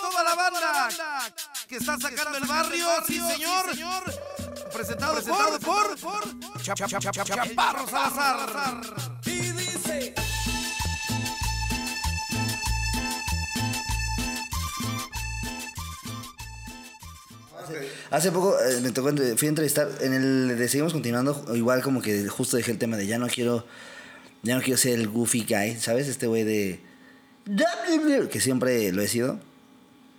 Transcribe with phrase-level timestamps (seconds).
[0.00, 0.88] toda la banda
[1.68, 3.66] que está sacando el barrio, sí señor.
[4.72, 5.20] Presentado,
[5.60, 5.98] por
[6.62, 8.80] Chaparro Salazar.
[9.26, 10.14] Y dice.
[18.10, 22.00] Hace poco eh, me tocó, fui a entrevistar, en el de Seguimos Continuando, igual como
[22.00, 23.66] que justo dejé el tema de ya no quiero,
[24.42, 26.08] ya no quiero ser el goofy guy, ¿sabes?
[26.08, 26.80] Este güey de...
[28.30, 29.38] Que siempre lo he sido.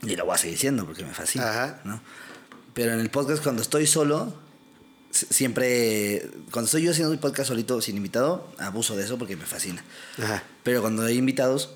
[0.02, 1.82] Y lo voy a seguir siendo porque me fascina, Ajá.
[1.84, 2.02] ¿no?
[2.74, 4.34] Pero en el podcast cuando estoy solo,
[5.12, 6.30] siempre...
[6.52, 9.84] Cuando estoy yo haciendo un podcast solito sin invitado, abuso de eso porque me fascina.
[10.22, 10.44] Ajá.
[10.64, 11.72] Pero cuando hay invitados,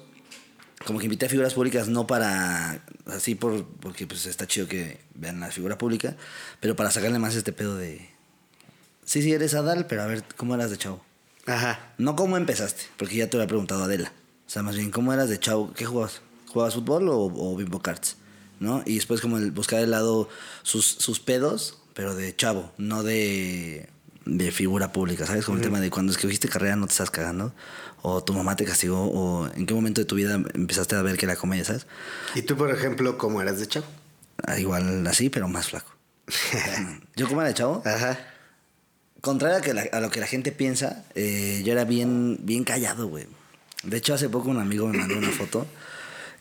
[0.86, 5.00] como que invité a figuras públicas no para así por porque pues está chido que
[5.16, 6.16] vean la figura pública,
[6.59, 8.09] pero para sacarle más este pedo de
[9.05, 11.03] sí, sí eres Adal, pero a ver cómo eras de chavo.
[11.45, 11.94] Ajá.
[11.98, 14.14] No cómo empezaste, porque ya te lo había preguntado Adela.
[14.45, 16.22] O sea, más bien cómo eras de chavo, ¿qué jugabas?
[16.54, 18.16] ¿Jugabas fútbol o, o Bimbo Cards?
[18.60, 18.82] ¿No?
[18.86, 20.30] Y después como el buscar de lado
[20.62, 23.90] sus, sus pedos, pero de chavo, no de,
[24.26, 25.44] de figura pública, ¿sabes?
[25.45, 27.54] Como el tema de cuando escogiste carrera no te estás cagando,
[28.02, 31.18] o tu mamá te castigó, o en qué momento de tu vida empezaste a ver
[31.18, 31.88] que era comedia, ¿sabes?
[32.36, 33.86] ¿Y tú, por ejemplo, cómo eras de chavo?
[34.45, 35.92] Ah, Igual así, pero más flaco.
[37.17, 38.17] Yo como era de chavo, Ajá.
[39.22, 42.64] contrario a, que la- a lo que la gente piensa, eh, yo era bien, bien
[42.64, 43.26] callado, güey.
[43.84, 45.66] De hecho, hace poco un amigo me mandó una foto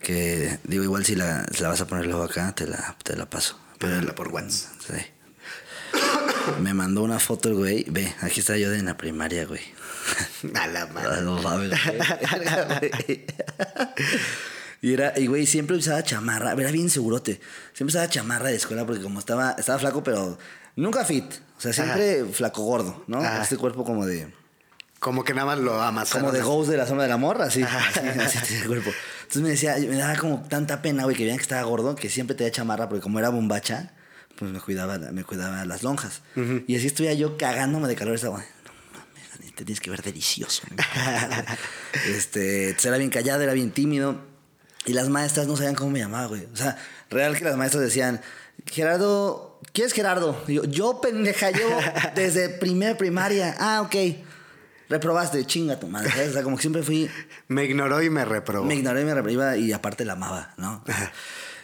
[0.02, 3.16] que, digo, igual si la, si la vas a poner luego acá, te la, te
[3.16, 3.58] la paso.
[3.78, 4.72] Pónmela por WhatsApp.
[4.86, 5.02] Sí.
[6.60, 7.84] Me mandó una foto el güey.
[7.88, 9.60] Ve, aquí está yo de en la primaria, güey.
[10.54, 11.22] A la Ah, madre.
[11.22, 11.98] No mames, güey.
[11.98, 13.26] Verga, güey.
[14.80, 17.40] Y era, y güey, siempre usaba chamarra, era bien segurote.
[17.72, 20.38] Siempre usaba chamarra de escuela porque como estaba, estaba flaco, pero
[20.74, 21.24] nunca fit.
[21.56, 23.18] O sea, siempre flaco gordo, ¿no?
[23.18, 23.42] Ajá.
[23.42, 24.32] Este cuerpo como de.
[24.98, 26.10] Como que nada más lo amas.
[26.10, 27.62] Como de Ghost de la zona del amor, así.
[27.62, 28.90] Así, así tenía el cuerpo.
[29.32, 32.10] Entonces me decía, me daba como tanta pena, güey, que vean que estaba gordo, que
[32.10, 33.94] siempre tenía chamarra, porque como era bombacha,
[34.36, 36.20] pues me cuidaba, me cuidaba las lonjas.
[36.66, 38.14] Y así estuviera yo cagándome de calor.
[38.14, 40.64] Estaba, no mames, te tienes que ver delicioso.
[40.70, 40.76] ¿no?"
[42.14, 44.20] este, era bien callado, era bien tímido.
[44.84, 46.46] Y las maestras no sabían cómo me llamaba, güey.
[46.52, 46.76] O sea,
[47.08, 48.20] real que las maestras decían,
[48.66, 50.44] Gerardo, ¿quién es Gerardo?
[50.46, 51.70] Y yo, yo, pendeja, yo
[52.14, 53.56] desde primer primaria.
[53.58, 53.96] Ah, ok.
[54.88, 56.10] Reprobaste, chinga tu madre.
[56.10, 56.30] ¿sabes?
[56.30, 57.08] O sea, como que siempre fui.
[57.48, 58.64] Me ignoró y me reprobó.
[58.66, 60.84] Me ignoré, me reprobaba y aparte la amaba, ¿no?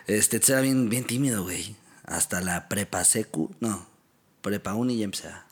[0.06, 1.76] Este, era bien, bien tímido, güey.
[2.04, 3.86] Hasta la prepa secu, no,
[4.40, 5.44] prepa uni ya empecé a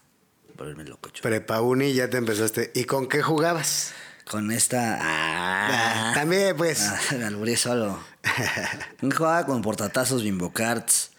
[0.56, 1.22] volverme loco, chulo.
[1.22, 2.71] Prepa uni ya te empezaste.
[2.75, 3.93] ¿Y con qué jugabas?
[4.31, 4.99] Con esta.
[5.00, 6.81] Ah, Ah, también, pues.
[6.82, 7.99] Ah, me alburé solo.
[9.03, 11.10] Jugaba con portatazos, Bimbo Cards,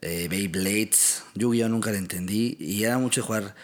[0.00, 1.24] eh, Beyblades.
[1.34, 1.68] Yu-Gi-Oh!
[1.68, 2.56] nunca le entendí.
[2.58, 3.54] Y era mucho jugar.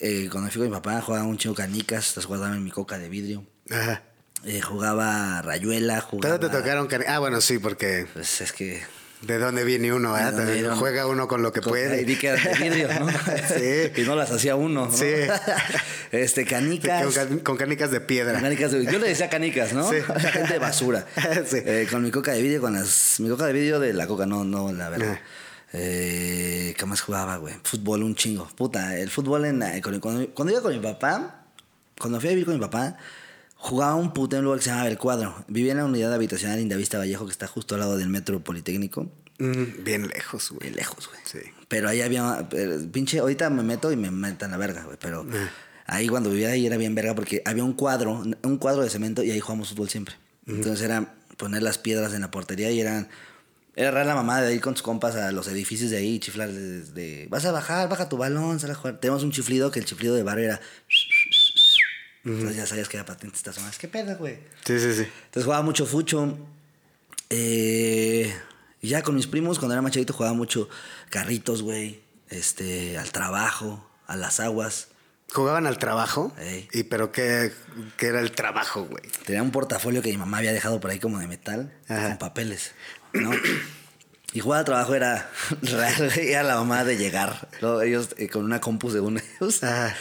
[0.00, 2.16] Eh, cuando fui con mi papá, jugaba un chingo canicas.
[2.16, 3.44] Las guardaba en mi coca de vidrio.
[3.70, 4.02] Ajá.
[4.44, 6.38] Eh, jugaba rayuela, jugaba.
[6.38, 8.82] Todo te tocaron cani- Ah, bueno, sí, porque Pues es que.
[9.20, 10.24] de dónde viene uno, ¿De ¿eh?
[10.32, 10.76] dónde viene uno?
[10.78, 12.00] Juega uno con lo que Con- puede.
[12.00, 13.06] Y de vidrio, ¿no?
[13.54, 14.00] Sí.
[14.00, 14.92] Y no las hacía uno, ¿no?
[14.92, 15.04] Sí.
[16.12, 17.04] Este, canicas.
[17.04, 18.40] Con, can- con canicas de piedra.
[18.40, 19.88] Canicas de- yo le decía canicas, ¿no?
[19.90, 19.96] Sí.
[20.32, 21.06] Gente de basura.
[21.46, 21.58] Sí.
[21.64, 23.20] Eh, con mi coca de vidrio, con las.
[23.20, 25.18] Mi coca de vidrio de la coca, no, no, la verdad.
[25.20, 25.24] Ah.
[25.72, 27.54] Eh, ¿Qué más jugaba, güey?
[27.62, 28.48] Fútbol, un chingo.
[28.56, 29.60] Puta, el fútbol en.
[29.80, 31.44] con- cuando, cuando iba con mi papá,
[31.98, 32.96] cuando fui a vivir con mi papá,
[33.54, 35.44] jugaba un puto en un lugar que se llamaba El Cuadro.
[35.48, 39.10] Vivía en la unidad habitacional Indavista Vallejo, que está justo al lado del metro Politécnico.
[39.38, 40.60] Mm, bien lejos, güey.
[40.64, 41.20] Bien lejos, güey.
[41.24, 41.38] Sí.
[41.68, 42.46] Pero ahí había.
[42.52, 44.96] eh, Pinche, ahorita me meto y me metan la verga, güey.
[45.00, 45.24] Pero
[45.86, 49.22] ahí cuando vivía ahí era bien verga porque había un cuadro, un cuadro de cemento
[49.22, 50.16] y ahí jugamos fútbol siempre.
[50.46, 53.08] Entonces era poner las piedras en la portería y eran.
[53.76, 56.18] Era rara la mamá de ir con sus compas a los edificios de ahí y
[56.20, 57.26] chiflar desde.
[57.28, 58.98] Vas a bajar, baja tu balón, sal a jugar.
[58.98, 60.60] Tenemos un chiflido que el chiflido de barrio era.
[62.24, 63.78] Entonces ya sabías que era patente estas zonas.
[63.78, 64.38] ¿Qué pedo, güey?
[64.64, 65.06] Sí, sí, sí.
[65.24, 66.36] Entonces jugaba mucho fucho.
[67.30, 68.34] Eh,
[68.82, 70.68] y ya con mis primos, cuando era más chavito, jugaba mucho
[71.08, 72.00] carritos, güey.
[72.28, 74.88] Este, al trabajo, a las aguas.
[75.32, 76.32] ¿Jugaban al trabajo?
[76.38, 76.68] Ey.
[76.72, 77.52] ¿Y pero qué,
[77.96, 79.04] qué era el trabajo, güey?
[79.24, 82.08] Tenía un portafolio que mi mamá había dejado por ahí como de metal, Ajá.
[82.08, 82.72] con papeles,
[83.12, 83.30] ¿no?
[84.32, 85.28] Y jugar al trabajo era
[85.62, 87.48] real, era la mamá de llegar.
[87.60, 87.80] ¿no?
[87.82, 89.62] Ellos eh, con una compu según ellos.
[89.62, 89.96] Ajá.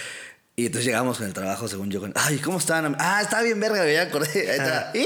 [0.55, 2.01] Y entonces llegamos con el trabajo, según yo.
[2.01, 2.95] Con, Ay, ¿cómo estaban?
[2.99, 4.51] Ah, está bien verga, ya acordé.
[4.51, 4.93] Ahí está.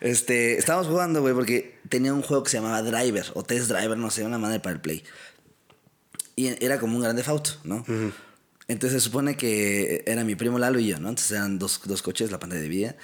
[0.00, 3.98] Este, estábamos jugando, güey, porque tenía un juego que se llamaba Driver, o Test Driver,
[3.98, 5.04] no sé, una madre para el Play.
[6.36, 7.84] Y era como un grande auto, ¿no?
[8.66, 11.10] Entonces se supone que era mi primo Lalo y yo, ¿no?
[11.10, 12.96] Entonces eran dos, dos coches, la pantalla dividida.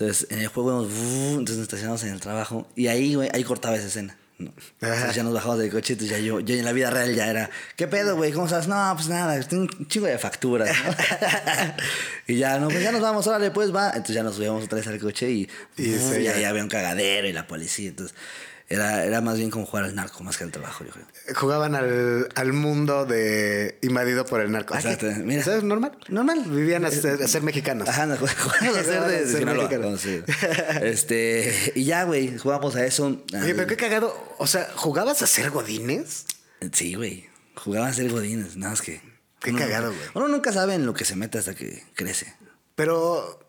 [0.00, 0.92] Entonces en el juego íbamos,
[1.38, 2.66] entonces nos estacionamos en el trabajo.
[2.74, 4.16] Y ahí, güey, ahí cortaba esa escena.
[4.38, 4.54] ¿no?
[4.80, 7.28] Entonces ya nos bajamos del coche, entonces ya yo, yo en la vida real ya
[7.28, 8.32] era, ¿qué pedo, güey?
[8.32, 8.66] ¿Cómo estás?
[8.66, 10.74] No, pues nada, tengo un chingo de facturas.
[10.86, 10.94] ¿no?
[12.26, 13.88] y ya, no, pues ya nos vamos, órale, pues va.
[13.88, 16.70] Entonces ya nos subíamos otra vez al coche y, Y y se- ahí había un
[16.70, 17.90] cagadero y la policía.
[17.90, 18.16] Entonces,
[18.72, 21.04] Era, era más bien como jugar al narco, más que al trabajo, yo creo.
[21.34, 24.76] Jugaban al, al mundo de invadido por el narco.
[24.76, 25.22] Exacto, Ah, ¿qué?
[25.24, 25.42] mira.
[25.42, 25.64] ¿Sabes?
[25.64, 25.98] Normal.
[26.08, 26.44] Normal.
[26.46, 27.88] Vivían a ser, a ser mexicanos.
[27.88, 29.84] Ajá, no, jugamos a ser de, de Ser Sinaloa, mexicano.
[29.86, 30.24] vamos a decir.
[30.82, 33.06] Este, y ya, güey, jugamos a eso.
[33.42, 34.14] Oye, pero qué cagado.
[34.38, 36.26] O sea, ¿jugabas a ser godines?
[36.72, 37.28] Sí, güey.
[37.56, 39.00] Jugaba a ser godines, nada más que.
[39.40, 40.08] Qué uno cagado, güey.
[40.14, 42.34] Uno nunca sabe en lo que se mete hasta que crece.
[42.76, 43.40] Pero,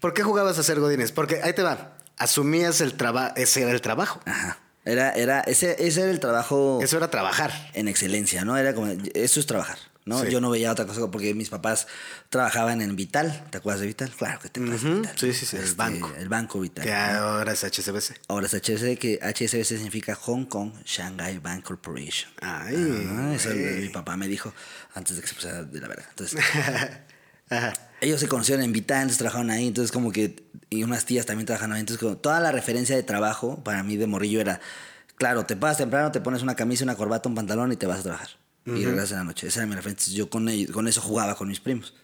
[0.00, 1.12] ¿por qué jugabas a ser godines?
[1.12, 1.98] Porque ahí te va.
[2.16, 3.34] Asumías el trabajo.
[3.36, 4.20] Ese era el trabajo.
[4.24, 4.58] Ajá.
[4.84, 7.52] Era, era, ese, ese era el trabajo Eso era trabajar.
[7.74, 8.56] en excelencia, ¿no?
[8.56, 10.20] Era como, eso es trabajar, ¿no?
[10.24, 10.30] Sí.
[10.30, 11.86] Yo no veía otra cosa porque mis papás
[12.30, 13.44] trabajaban en Vital.
[13.50, 14.10] ¿Te acuerdas de Vital?
[14.10, 14.94] Claro que te acuerdas de.
[14.94, 15.12] Vital.
[15.16, 16.12] Sí, sí, sí, el banco.
[16.18, 16.84] El banco Vital.
[16.84, 18.22] Que ahora es HSBC.
[18.26, 22.32] Ahora es HSBC, que HSBC significa Hong Kong Shanghai Bank Corporation.
[22.40, 23.06] Ay.
[23.08, 24.52] Ah, eso mi papá me dijo
[24.94, 26.06] antes de que se pusiera de la verga.
[26.10, 26.40] Entonces,
[27.56, 27.72] Ajá.
[28.00, 31.46] ellos se conocieron en Vital, entonces trabajaron ahí, entonces como que, y unas tías también
[31.46, 34.60] trabajaban ahí, entonces como toda la referencia de trabajo para mí de morrillo era,
[35.16, 38.00] claro, te paras temprano, te pones una camisa, una corbata, un pantalón y te vas
[38.00, 38.28] a trabajar.
[38.64, 39.48] Y regresas en la noche.
[39.48, 40.04] Esa era mi referencia.
[40.04, 41.94] Entonces, yo con, ellos- con eso jugaba con mis primos.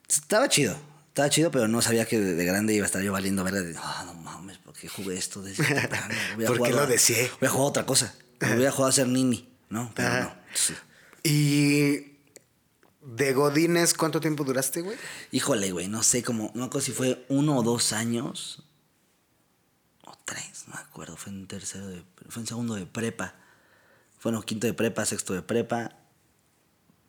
[0.00, 0.74] Entonces, Estaba chido.
[1.08, 3.60] Estaba chido, pero no sabía que de, de grande iba a estar yo valiendo verga.
[3.60, 6.14] de, Ah, no mames, ¿por qué jugué esto temprano?
[6.36, 7.30] Voy a ¿Por qué lo deseé?
[7.38, 8.14] Voy a jugar otra cosa.
[8.40, 9.92] Voy a jugar a ser nini, ¿no?
[9.94, 10.20] Pero Ajá.
[10.22, 10.34] no.
[10.54, 10.74] Sí.
[11.22, 12.09] Y
[13.16, 14.96] de godines, ¿cuánto tiempo duraste, güey?
[15.32, 18.62] Híjole, güey, no sé cómo, no me acuerdo si fue uno o dos años.
[20.04, 21.16] O tres, no me acuerdo.
[21.16, 23.34] Fue en tercero de, fue en segundo de prepa.
[24.18, 25.96] Fue en quinto de prepa, sexto de prepa.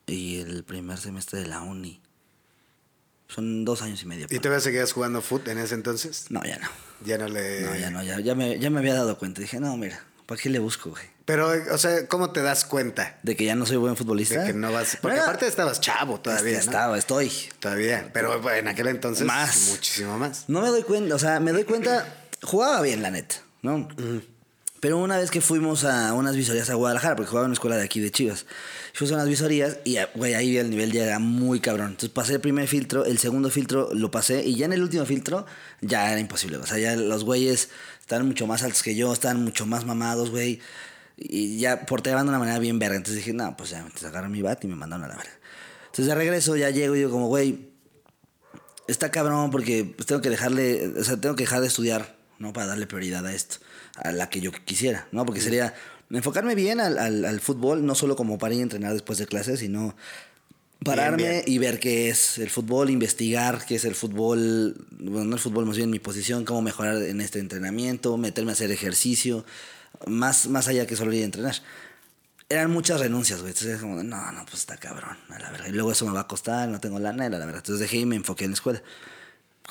[0.07, 2.01] Y el primer semestre de la uni.
[3.27, 4.27] Son dos años y medio.
[4.29, 6.25] ¿Y todavía seguías jugando foot en ese entonces?
[6.29, 6.67] No, ya no.
[7.05, 7.61] Ya no le...
[7.61, 9.39] No, ya no, ya, ya, me, ya me había dado cuenta.
[9.41, 11.03] Dije, no, mira, ¿para qué le busco, güey?
[11.25, 13.17] Pero, o sea, ¿cómo te das cuenta?
[13.23, 14.41] De que ya no soy buen futbolista.
[14.41, 14.97] De que no vas...
[15.01, 16.71] Porque aparte estabas chavo todavía, Este, ¿no?
[16.71, 17.31] Estaba, estoy.
[17.59, 18.09] Todavía.
[18.11, 19.25] Pero en aquel entonces...
[19.25, 19.69] Más.
[19.69, 20.45] Muchísimo más.
[20.47, 22.05] No me doy cuenta, o sea, me doy cuenta,
[22.41, 23.87] jugaba bien, la neta, ¿no?
[24.81, 27.77] Pero una vez que fuimos a unas visorías a Guadalajara, porque jugaba en una escuela
[27.77, 28.47] de aquí de Chivas,
[28.95, 31.91] fuimos a unas visorías y, güey, ahí el nivel ya era muy cabrón.
[31.91, 35.05] Entonces pasé el primer filtro, el segundo filtro lo pasé y ya en el último
[35.05, 35.45] filtro
[35.81, 36.57] ya era imposible.
[36.57, 37.69] O sea, ya los güeyes
[38.11, 40.59] estaban mucho más altos que yo, estaban mucho más mamados, güey.
[41.15, 42.97] Y ya porteaban de una manera bien verga.
[42.97, 45.31] Entonces dije, no, pues ya, me sacaron mi bat y me mandaron a la verga.
[45.85, 47.69] Entonces de regreso ya llego y digo como, güey,
[48.89, 52.51] está cabrón porque pues, tengo que dejarle, o sea, tengo que dejar de estudiar, ¿no?
[52.51, 53.57] Para darle prioridad a esto,
[53.95, 55.25] a la que yo quisiera, ¿no?
[55.25, 55.73] Porque sería
[56.09, 59.25] enfocarme bien al, al, al fútbol, no solo como para ir a entrenar después de
[59.25, 59.95] clases, sino
[60.83, 61.43] pararme bien.
[61.45, 65.65] y ver qué es el fútbol, investigar qué es el fútbol, bueno, no el fútbol,
[65.65, 69.45] más bien mi posición, cómo mejorar en este entrenamiento, meterme a hacer ejercicio,
[70.07, 71.55] más, más allá que solo ir a entrenar.
[72.49, 73.53] Eran muchas renuncias, güey.
[73.53, 75.67] Entonces, como, no, no, pues está cabrón, a la verdad.
[75.67, 77.57] Y luego eso me va a costar, no tengo lana, y la verdad.
[77.57, 78.81] Entonces dejé y me enfoqué en la escuela.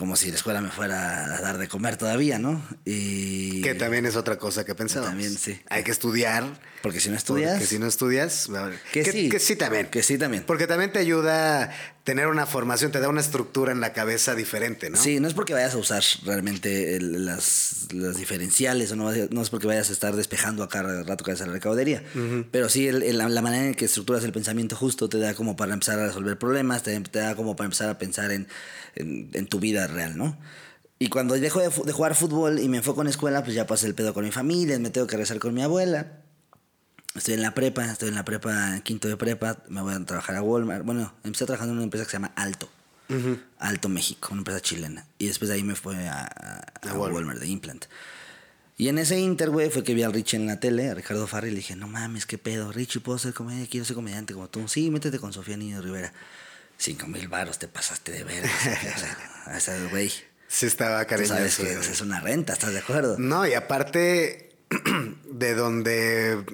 [0.01, 2.63] Como si la escuela me fuera a dar de comer todavía, ¿no?
[2.87, 3.61] Y...
[3.61, 5.11] Que también es otra cosa que pensábamos.
[5.11, 5.61] También, sí.
[5.69, 6.59] Hay que estudiar.
[6.81, 7.51] Porque si no estudias...
[7.53, 8.49] Porque si no estudias...
[8.49, 9.29] ver- Que sí.
[9.29, 9.89] Que sí también.
[9.89, 10.45] Que sí también.
[10.47, 11.71] Porque también te ayuda
[12.05, 14.97] tener una formación, te da una estructura en la cabeza diferente, ¿no?
[14.97, 19.43] Sí, no es porque vayas a usar realmente el- las, las diferenciales o no, no
[19.43, 22.03] es porque vayas a estar despejando a cada rato que vayas a la recaudería.
[22.51, 25.35] Pero sí, el- el- la, la manera en que estructuras el pensamiento justo te da
[25.35, 28.49] como para empezar a resolver problemas, te, te da como para empezar a pensar en,
[28.97, 30.39] en, en tu vida real, ¿no?
[30.99, 33.95] Y cuando dejo de jugar fútbol y me enfoco en escuela, pues ya pasé el
[33.95, 36.23] pedo con mi familia, me tengo que rezar con mi abuela.
[37.15, 40.37] Estoy en la prepa, estoy en la prepa, quinto de prepa, me voy a trabajar
[40.37, 40.85] a Walmart.
[40.85, 42.71] Bueno, empecé trabajando en una empresa que se llama Alto.
[43.59, 45.05] Alto México, una empresa chilena.
[45.19, 46.29] Y después de ahí me fui a, a-
[46.89, 47.13] a Walmart.
[47.15, 47.39] Walmart.
[47.41, 47.85] de Implant.
[48.77, 51.27] Y en ese inter, güey, fue que vi a Richie en la tele, a Ricardo
[51.27, 53.67] Farri, y le dije, no mames, qué pedo, Richie, ¿puedo ser comedia?
[53.69, 54.69] Quiero ser comediante como tú.
[54.69, 56.13] Sí, métete con Sofía Niño Rivera.
[56.79, 58.45] Cinco mil varos, te pasaste de ver.
[59.57, 60.11] o sea, güey,
[60.47, 61.63] Sí estaba tú sabes cariñoso.
[61.89, 63.17] que es una renta, ¿estás de acuerdo?
[63.19, 64.57] No, y aparte
[65.31, 66.45] de donde...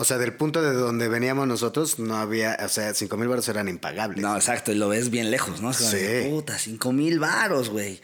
[0.00, 2.56] O sea, del punto de donde veníamos nosotros, no había...
[2.64, 4.22] O sea, cinco mil baros eran impagables.
[4.22, 5.72] No, exacto, y lo ves bien lejos, ¿no?
[5.72, 6.30] Como de, Sí.
[6.30, 8.00] puta, cinco mil varos, güey.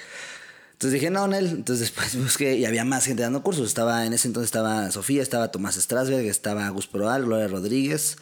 [0.72, 1.46] Entonces dije, no, Nel.
[1.46, 3.66] Entonces después busqué y había más gente dando cursos.
[3.66, 8.18] Estaba, en ese entonces estaba Sofía, estaba Tomás Strasberg, estaba Gus Proal, Gloria Rodríguez.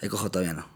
[0.00, 0.66] El cojo todavía no.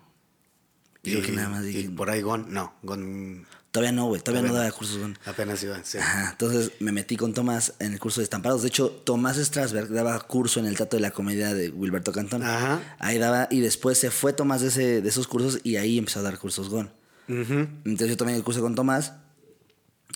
[1.02, 4.49] Y, que nada más y dije, por ahí Gon, no, Gon todavía no, güey, todavía,
[4.49, 4.97] no daba cursos.
[4.99, 5.18] Gon.
[5.26, 5.99] apenas iba, sí.
[5.99, 8.62] Ajá, entonces me metí con Tomás en el curso de estampados.
[8.62, 12.42] De hecho, Tomás Strasberg daba curso en el Teatro de la Comedia de Wilberto Cantón.
[12.42, 12.97] Ajá.
[12.99, 16.21] Ahí daba, y después se fue Tomás de, ese, de esos cursos y ahí empezó
[16.21, 16.90] a dar cursos Gon.
[17.28, 19.12] Entonces yo tomé el curso con Tomás,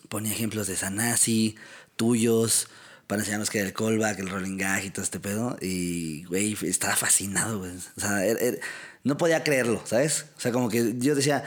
[0.09, 1.57] ponía ejemplos de Sanasi,
[1.97, 2.69] tuyos,
[3.07, 5.57] para enseñarnos que era el callback, el rolling gag y todo este pedo.
[5.61, 7.73] Y, güey, estaba fascinado, güey.
[7.97, 8.59] O sea, era- era-
[9.05, 10.27] no podía creerlo, ¿sabes?
[10.37, 11.43] O sea, como que yo decía,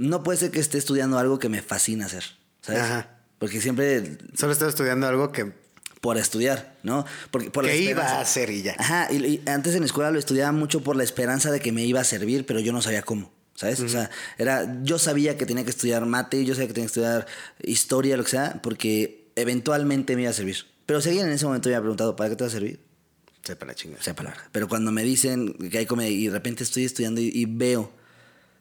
[0.00, 2.24] no puede ser que esté estudiando algo que me fascina hacer,
[2.62, 2.80] ¿sabes?
[2.80, 3.18] Ajá.
[3.38, 5.52] Porque siempre Solo estaba estudiando algo que
[6.00, 7.04] por estudiar, ¿no?
[7.30, 8.18] Porque por la Que iba esperanza.
[8.18, 8.74] a hacer y ya.
[8.78, 11.72] Ajá, y, y antes en la escuela lo estudiaba mucho por la esperanza de que
[11.72, 13.80] me iba a servir, pero yo no sabía cómo, ¿sabes?
[13.80, 16.92] O sea, era, yo sabía que tenía que estudiar mate, yo sabía que tenía que
[16.92, 17.26] estudiar
[17.62, 20.64] historia, lo que sea, porque eventualmente me iba a servir.
[20.86, 22.80] Pero si alguien en ese momento me había preguntado, ¿para qué te va a servir?
[23.42, 24.02] Sepa la chingada.
[24.02, 24.44] Sepa la verdad.
[24.52, 27.92] Pero cuando me dicen que hay comedia y de repente estoy estudiando y, y veo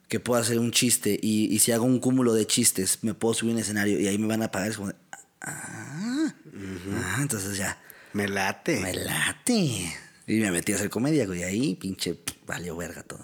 [0.10, 3.34] que puedo hacer un chiste y, y si hago un cúmulo de chistes, me puedo
[3.36, 4.96] subir en escenario y ahí me van a pagar, es como, de,
[5.42, 7.82] ah, ah, entonces ya.
[8.14, 8.80] Me late.
[8.80, 9.96] Me late.
[10.26, 11.44] Y me metí a hacer comedia, güey.
[11.44, 13.20] Ahí, pinche, valió verga todo.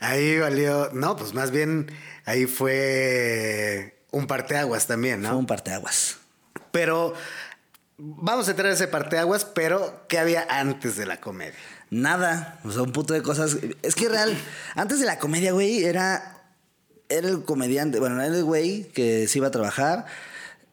[0.00, 0.90] Ahí valió.
[0.92, 1.90] No, pues más bien
[2.24, 5.30] ahí fue un parteaguas también, ¿no?
[5.30, 6.18] Fue un parteaguas.
[6.72, 7.14] Pero
[7.96, 11.58] vamos a entrar a ese parteaguas, pero ¿qué había antes de la comedia?
[11.90, 12.58] Nada.
[12.64, 13.56] O sea, un puto de cosas.
[13.82, 14.36] Es que real,
[14.74, 16.34] antes de la comedia, güey, era.
[17.08, 17.98] Era el comediante.
[18.00, 20.04] Bueno, era el güey que se iba a trabajar.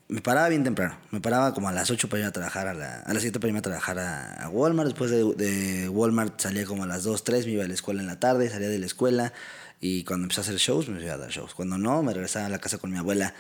[0.08, 0.98] Me paraba bien temprano.
[1.12, 3.40] Me paraba como a las 8 para ir a trabajar, a, la- a las 7
[3.40, 4.90] para irme a trabajar a, a Walmart.
[4.90, 8.02] Después de, de Walmart salía como a las 2, 3, me iba a la escuela
[8.02, 9.32] en la tarde, salía de la escuela.
[9.80, 11.56] Y cuando empecé a hacer shows, me iba a dar shows.
[11.56, 13.34] Cuando no, me regresaba a la casa con mi abuela.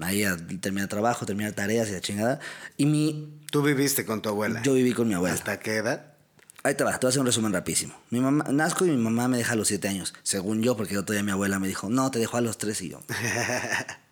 [0.00, 2.40] Ahí a terminar trabajo, terminar tareas y la chingada.
[2.76, 3.40] Y mi.
[3.50, 4.60] Tú viviste con tu abuela.
[4.62, 5.34] Yo viví con mi abuela.
[5.34, 6.11] ¿Hasta qué edad?
[6.64, 7.94] Ahí te va, te voy a hacer un resumen rapidísimo.
[8.10, 10.94] Mi mamá, nazco y mi mamá me deja a los siete años, según yo, porque
[10.94, 13.02] el otro día mi abuela me dijo, no, te dejo a los tres y yo.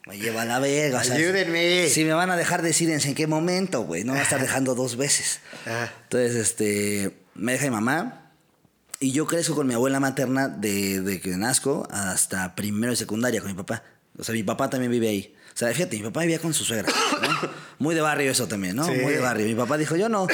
[0.06, 1.00] Me lleva a la verga.
[1.00, 1.86] o sea, Ayúdenme.
[1.88, 4.40] Si me van a dejar decir en qué momento, güey, no me va a estar
[4.40, 5.40] dejando dos veces.
[5.66, 5.88] Ah.
[6.04, 8.32] Entonces, este, me deja mi mamá
[8.98, 13.40] y yo crezco con mi abuela materna de, de que nazco hasta primero y secundaria
[13.40, 13.84] con mi papá.
[14.18, 15.34] O sea, mi papá también vive ahí.
[15.54, 16.88] O sea, fíjate, mi papá vivía con su suegra,
[17.22, 17.50] ¿no?
[17.78, 18.84] Muy de barrio eso también, ¿no?
[18.84, 18.92] Sí.
[18.92, 19.46] Muy de barrio.
[19.46, 20.26] Mi papá dijo, yo no,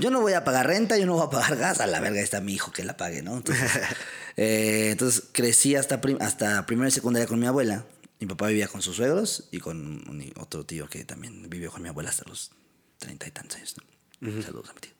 [0.00, 1.80] yo no voy a pagar renta, yo no voy a pagar gas.
[1.80, 3.36] A la verga está mi hijo que la pague, ¿no?
[3.36, 3.70] Entonces,
[4.36, 7.84] eh, entonces crecí hasta, prim- hasta primero y secundaria con mi abuela.
[8.20, 11.82] Mi papá vivía con sus suegros y con un- otro tío que también vivió con
[11.82, 12.50] mi abuela hasta los
[12.98, 13.74] treinta y tantos años.
[14.20, 14.42] ¿no?
[14.42, 14.92] Saludos a mi tío.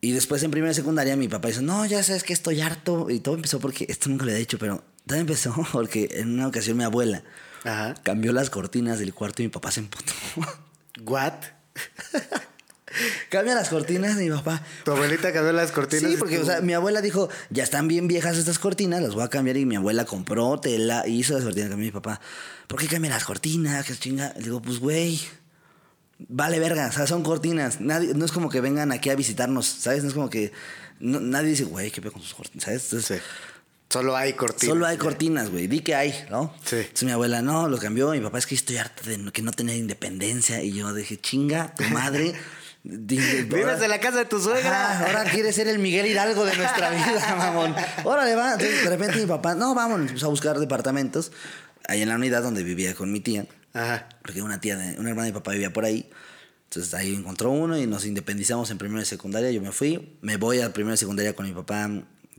[0.00, 3.08] Y después en primera y secundaria mi papá dice, no, ya sabes que estoy harto.
[3.08, 6.48] Y todo empezó porque, esto nunca lo he dicho, pero todo empezó porque en una
[6.48, 7.22] ocasión mi abuela
[7.64, 7.94] Ajá.
[8.02, 10.12] cambió las cortinas del cuarto y mi papá se emputó.
[11.04, 11.34] ¿What?
[13.30, 14.62] Cambia las cortinas mi papá...
[14.84, 16.10] ¿Tu abuelita cambió las cortinas?
[16.10, 19.14] Sí, porque tú- o sea, mi abuela dijo, ya están bien viejas estas cortinas, las
[19.14, 19.56] voy a cambiar.
[19.56, 21.70] Y mi abuela compró tela y hizo las cortinas.
[21.70, 22.20] Cambió mi papá,
[22.66, 23.86] ¿por qué cambia las cortinas?
[23.86, 24.34] ¿Qué chinga?
[24.36, 25.18] Le digo, pues güey,
[26.18, 27.80] vale verga, o sea, son cortinas.
[27.80, 30.02] Nadie, no es como que vengan aquí a visitarnos, ¿sabes?
[30.02, 30.52] No es como que
[31.00, 32.64] no- nadie dice, güey, ¿qué pedo con sus cortinas?
[32.64, 32.84] ¿Sabes?
[32.84, 33.24] Entonces, Sí.
[33.92, 34.72] Solo hay cortinas.
[34.72, 35.02] Solo hay ya.
[35.02, 35.66] cortinas, güey.
[35.66, 36.54] Di que hay, ¿no?
[36.64, 36.76] Sí.
[36.76, 38.12] Entonces mi abuela, no, lo cambió.
[38.12, 40.62] Mi papá es que estoy harta de que no tener independencia.
[40.62, 42.32] Y yo dije, chinga, tu madre.
[42.84, 44.92] Vives en la casa de tu suegra.
[44.92, 47.74] Ajá, ahora quiere ser el Miguel Hidalgo de nuestra vida, mamón.
[48.04, 48.54] Órale, va.
[48.54, 51.30] Entonces, de repente mi papá, no, vámonos, empezó a buscar departamentos.
[51.86, 53.46] Ahí en la unidad donde vivía con mi tía.
[53.74, 54.08] Ajá.
[54.22, 56.10] Porque una tía, de, una hermana de mi papá vivía por ahí.
[56.64, 59.50] Entonces ahí encontró uno y nos independizamos en primero y secundaria.
[59.50, 61.90] Yo me fui, me voy a primero y secundaria con mi papá.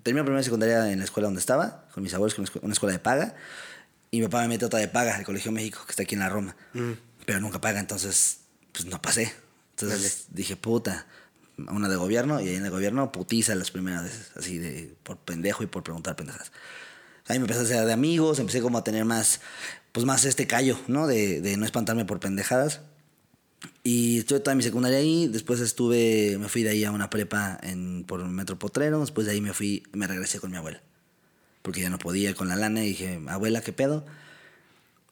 [0.04, 2.74] Termino primero secundaria en la escuela donde estaba, con mis abuelos, con una escu- una
[2.74, 3.36] escuela de paga.
[4.12, 6.16] Y mi papá me mete a otra de paga, el Colegio México, que está aquí
[6.16, 6.56] en la Roma.
[7.26, 8.40] Pero nunca paga, entonces
[8.74, 9.34] pues no pasé.
[9.72, 11.08] Entonces dije, puta,
[11.58, 15.18] una de gobierno y ahí en el gobierno putiza las primeras veces, así de por
[15.18, 16.52] pendejo y por preguntar pendejas.
[17.28, 19.40] Ahí me empecé a hacer de amigos, empecé como a tener más,
[19.94, 21.08] pues más este callo, ¿no?
[21.08, 22.82] De, de no espantarme por pendejadas.
[23.84, 27.60] Y estuve toda mi secundaria ahí, después estuve, me fui de ahí a una prepa
[27.62, 30.82] en, por Metro Potrero, después de ahí me fui, me regresé con mi abuela.
[31.62, 34.06] Porque ya no podía con la lana y dije, abuela, ¿qué pedo?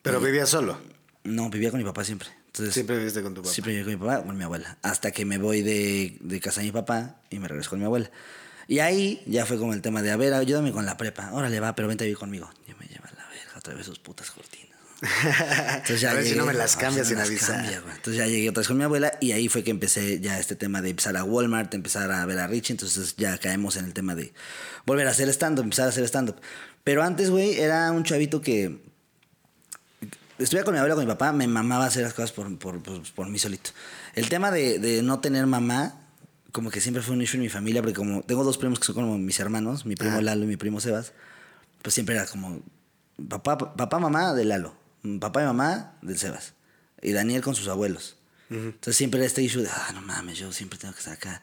[0.01, 0.78] Pero vivía solo.
[1.24, 2.30] No, vivía con mi papá siempre.
[2.48, 3.54] Entonces, Siempre viviste con tu papá.
[3.54, 4.78] Siempre viví con mi papá, con mi abuela.
[4.82, 7.86] Hasta que me voy de, de casa de mi papá y me regreso con mi
[7.86, 8.10] abuela.
[8.68, 11.32] Y ahí ya fue como el tema de, a ver, ayúdame con la prepa.
[11.34, 12.50] Órale, va, pero vente a vivir conmigo.
[12.68, 14.61] Y me lleva la verga otra vez sus putas cortinas.
[15.01, 17.55] Entonces A ver si no me las cambias no sin avisar.
[17.58, 17.77] cambia.
[17.96, 20.55] Entonces ya llegué otra vez con mi abuela y ahí fue que empecé ya este
[20.55, 22.74] tema de empezar a Walmart, empezar a ver a Richie.
[22.74, 24.34] Entonces ya caemos en el tema de
[24.86, 26.36] volver a hacer stand-up, empezar a hacer stand-up.
[26.84, 28.79] Pero antes, güey, era un chavito que
[30.38, 33.01] estuve con mi abuela, con mi papá, me mamaba hacer las cosas por, por, por,
[33.13, 33.72] por mí solito.
[34.15, 35.96] El tema de, de no tener mamá,
[36.51, 38.86] como que siempre fue un issue en mi familia, porque como tengo dos primos que
[38.86, 40.22] son como mis hermanos, mi primo Ajá.
[40.22, 41.13] Lalo y mi primo Sebas,
[41.81, 42.62] pues siempre era como
[43.29, 44.75] papá, papá, mamá de Lalo,
[45.20, 46.53] papá y mamá del Sebas,
[47.01, 48.17] y Daniel con sus abuelos.
[48.50, 51.41] Entonces siempre era este issue de, ah, no mames, yo siempre tengo que estar acá.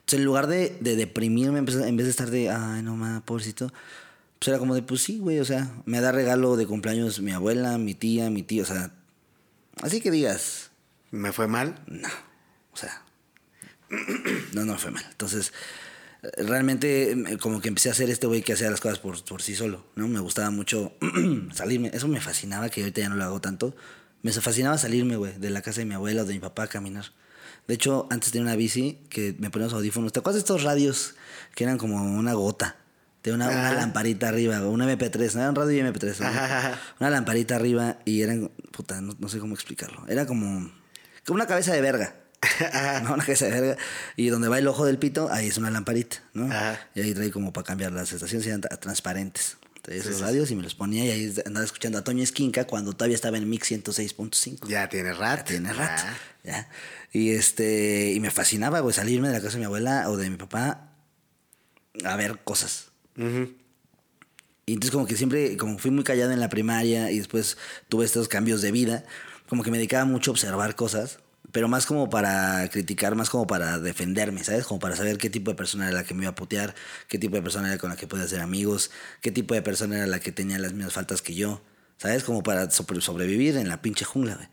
[0.00, 2.96] Entonces en lugar de, de deprimirme, en vez en vez de estar de, ay, no
[2.96, 3.72] mames, pobrecito,
[4.38, 7.32] pues era como de, pues sí, güey, o sea, me da regalo de cumpleaños mi
[7.32, 8.92] abuela, mi tía, mi tío, o sea,
[9.80, 10.70] así que digas,
[11.10, 11.82] ¿Me fue mal?
[11.86, 12.08] no,
[12.72, 13.02] o sea,
[14.52, 15.04] no, no fue mal.
[15.10, 15.52] Entonces,
[16.36, 19.42] realmente eh, como que empecé a ser este güey que hacía las cosas por, por
[19.42, 20.08] sí solo, ¿no?
[20.08, 20.92] Me gustaba mucho
[21.54, 23.74] salirme, eso me fascinaba, que ahorita ya no lo hago tanto.
[24.22, 26.66] Me fascinaba salirme, güey, de la casa de mi abuela o de mi papá a
[26.66, 27.06] caminar.
[27.66, 30.12] De hecho, antes tenía una bici que me ponía los audífonos.
[30.12, 31.14] ¿Te acuerdas de estos radios
[31.54, 32.76] que eran como una gota?
[33.22, 36.20] De una, una lamparita arriba, un MP3, no era un radio y MP3.
[36.20, 36.26] ¿no?
[36.26, 36.80] Ajá.
[37.00, 40.06] Una lamparita arriba y eran, puta, no, no sé cómo explicarlo.
[40.08, 40.70] Era como,
[41.26, 42.19] como una cabeza de verga.
[43.04, 43.14] ¿no?
[43.14, 43.76] Una cabeza de verga.
[44.16, 46.46] Y donde va el ojo del pito, ahí es una lamparita, ¿no?
[46.46, 46.80] Ajá.
[46.94, 49.56] Y ahí trae como para cambiar las estaciones, eran tra- transparentes.
[49.82, 52.66] Traía esos sí, radios y me los ponía y ahí andaba escuchando a Toño Esquinca
[52.66, 54.68] cuando todavía estaba en Mix 106.5.
[54.68, 55.38] Ya tiene rato.
[55.38, 56.02] Ya tiene rato.
[56.06, 56.14] Ah.
[56.44, 56.68] Ya.
[57.12, 58.12] Y este.
[58.12, 60.92] Y me fascinaba, güey, salirme de la casa de mi abuela o de mi papá
[62.04, 62.88] a ver cosas.
[63.16, 67.56] Y entonces como que siempre, como fui muy callado en la primaria y después
[67.88, 69.04] tuve estos cambios de vida,
[69.48, 71.18] como que me dedicaba mucho a observar cosas,
[71.52, 74.64] pero más como para criticar, más como para defenderme, ¿sabes?
[74.66, 76.74] Como para saber qué tipo de persona era la que me iba a putear,
[77.08, 78.90] qué tipo de persona era con la que podía ser amigos,
[79.20, 81.62] qué tipo de persona era la que tenía las mismas faltas que yo,
[81.98, 82.24] ¿sabes?
[82.24, 84.48] Como para sobre- sobrevivir en la pinche jungla, güey.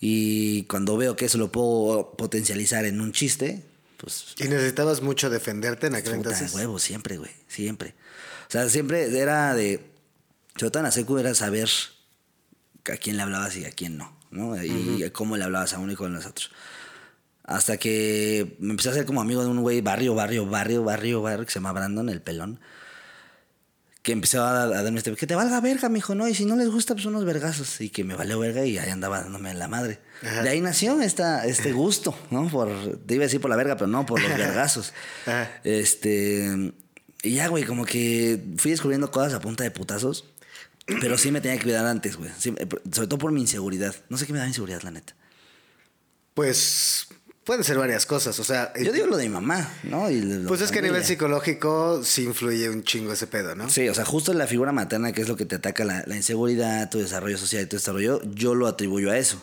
[0.00, 3.64] Y cuando veo que eso lo puedo potencializar en un chiste,
[3.96, 6.54] pues ¿Y necesitabas mucho defenderte en aquel entonces?
[6.54, 7.94] huevo, siempre, güey, siempre.
[8.48, 9.84] O sea, siempre era de.
[10.72, 11.68] La secu era saber
[12.92, 14.62] a quién le hablabas y a quién no, ¿no?
[14.62, 16.50] Y cómo le hablabas a uno y con los otros.
[17.48, 21.22] Hasta que me empecé a hacer como amigo de un güey barrio, barrio, barrio, barrio,
[21.22, 22.60] barrio, que se llama Brandon, el pelón.
[24.02, 25.14] Que empezó a, a darme este.
[25.16, 26.28] Que te valga verga, mijo, ¿no?
[26.28, 27.80] Y si no les gusta, pues unos vergazos.
[27.80, 29.98] Y que me valió verga y ahí andaba dándome la madre.
[30.22, 30.42] Ajá.
[30.42, 32.48] De ahí nació esta, este gusto, ¿no?
[32.48, 32.68] Por,
[33.06, 34.92] te iba a decir por la verga, pero no, por los vergazos.
[35.26, 35.50] Ajá.
[35.64, 36.74] Este.
[37.22, 40.26] Y ya, güey, como que fui descubriendo cosas a punta de putazos.
[41.00, 42.30] Pero sí me tenía que cuidar antes, güey.
[42.38, 43.94] Sí, eh, sobre todo por mi inseguridad.
[44.08, 45.14] No sé qué me da inseguridad, la neta.
[46.34, 47.08] Pues
[47.44, 48.38] pueden ser varias cosas.
[48.38, 50.10] O sea, Yo digo lo de mi mamá, ¿no?
[50.10, 53.68] Y pues es que a nivel psicológico sí influye un chingo ese pedo, ¿no?
[53.68, 56.16] Sí, o sea, justo la figura materna, que es lo que te ataca la, la
[56.16, 59.42] inseguridad, tu desarrollo social y tu desarrollo, yo lo atribuyo a eso.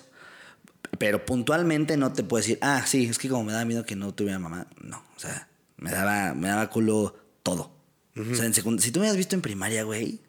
[0.98, 3.96] Pero puntualmente no te puedo decir, ah, sí, es que como me daba miedo que
[3.96, 4.68] no tuviera mamá.
[4.82, 5.48] No, o sea,
[5.78, 7.72] me daba, me daba culo todo.
[8.18, 10.22] O sea, en si tú me habías visto en primaria, güey,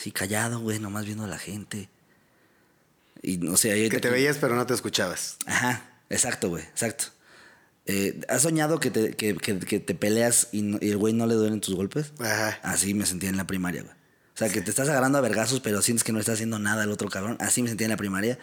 [0.00, 1.90] así callado, güey, nomás viendo a la gente.
[3.22, 5.36] Y no sé, ahí Que te veías pero no te escuchabas.
[5.46, 7.04] Ajá, exacto, güey, exacto.
[7.86, 11.12] Eh, ¿Has soñado que te, que, que- que te peleas y, no- y el güey
[11.12, 12.12] no le duelen tus golpes?
[12.18, 12.58] Ajá.
[12.62, 13.94] Así me sentía en la primaria, güey.
[13.94, 16.84] O sea, que te estás agarrando a vergazos, pero sientes que no está haciendo nada
[16.84, 17.36] el otro cabrón.
[17.40, 18.38] Así me sentía en la primaria.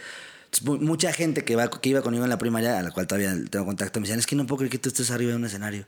[0.52, 3.34] Entonces, mucha gente que, va, que iba conmigo en la primaria, a la cual todavía
[3.50, 5.46] tengo contacto, me decían, es que no puedo creer que tú estés arriba de un
[5.46, 5.88] escenario.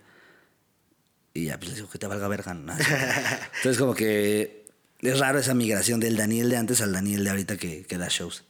[1.34, 2.54] Y ya, pues les digo que te valga verga.
[2.56, 2.74] ¿no?
[3.58, 4.59] Entonces, como que
[5.02, 8.08] es raro esa migración del Daniel de antes al Daniel de ahorita que, que da
[8.10, 8.44] shows.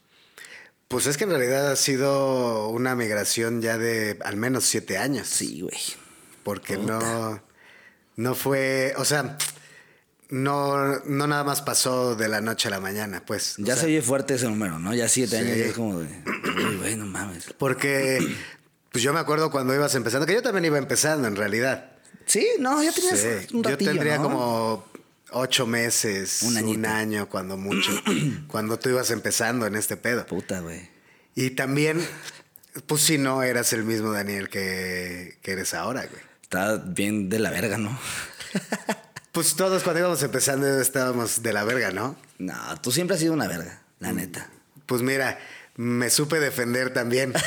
[0.88, 5.28] Pues es que en realidad ha sido una migración ya de al menos siete años.
[5.28, 5.78] Sí, güey.
[6.44, 7.42] Porque no,
[8.16, 9.38] no fue, o sea,
[10.30, 13.56] no, no nada más pasó de la noche a la mañana, pues.
[13.58, 14.94] Ya sea, se oye fuerte ese número, ¿no?
[14.96, 15.44] Ya siete Sí.
[15.44, 17.46] años ya es como de, uy, güey, no mames.
[17.58, 18.28] Porque,
[18.92, 21.92] pues yo me acuerdo cuando ibas empezando, que yo también iba empezando en realidad.
[22.26, 24.24] Sí, no, ya tenías Sí, un yo ratillo, tendría ¿no?
[24.24, 24.86] como
[25.32, 27.92] ocho meses, Un año cuando mucho,
[28.48, 30.26] cuando tú ibas empezando en este pedo.
[30.26, 30.90] Puta, güey.
[31.36, 32.06] Y también,
[32.88, 36.22] pues si no eras el mismo Daniel que, que eres ahora, güey.
[36.42, 37.98] Está bien de la verga, ¿no?
[39.32, 42.18] Pues todos cuando íbamos empezando estábamos de la verga, ¿no?
[42.40, 44.04] No, tú siempre has sido una verga, Mm.
[44.04, 44.50] la neta.
[44.88, 45.38] Pues mira,
[45.76, 47.32] me supe defender también.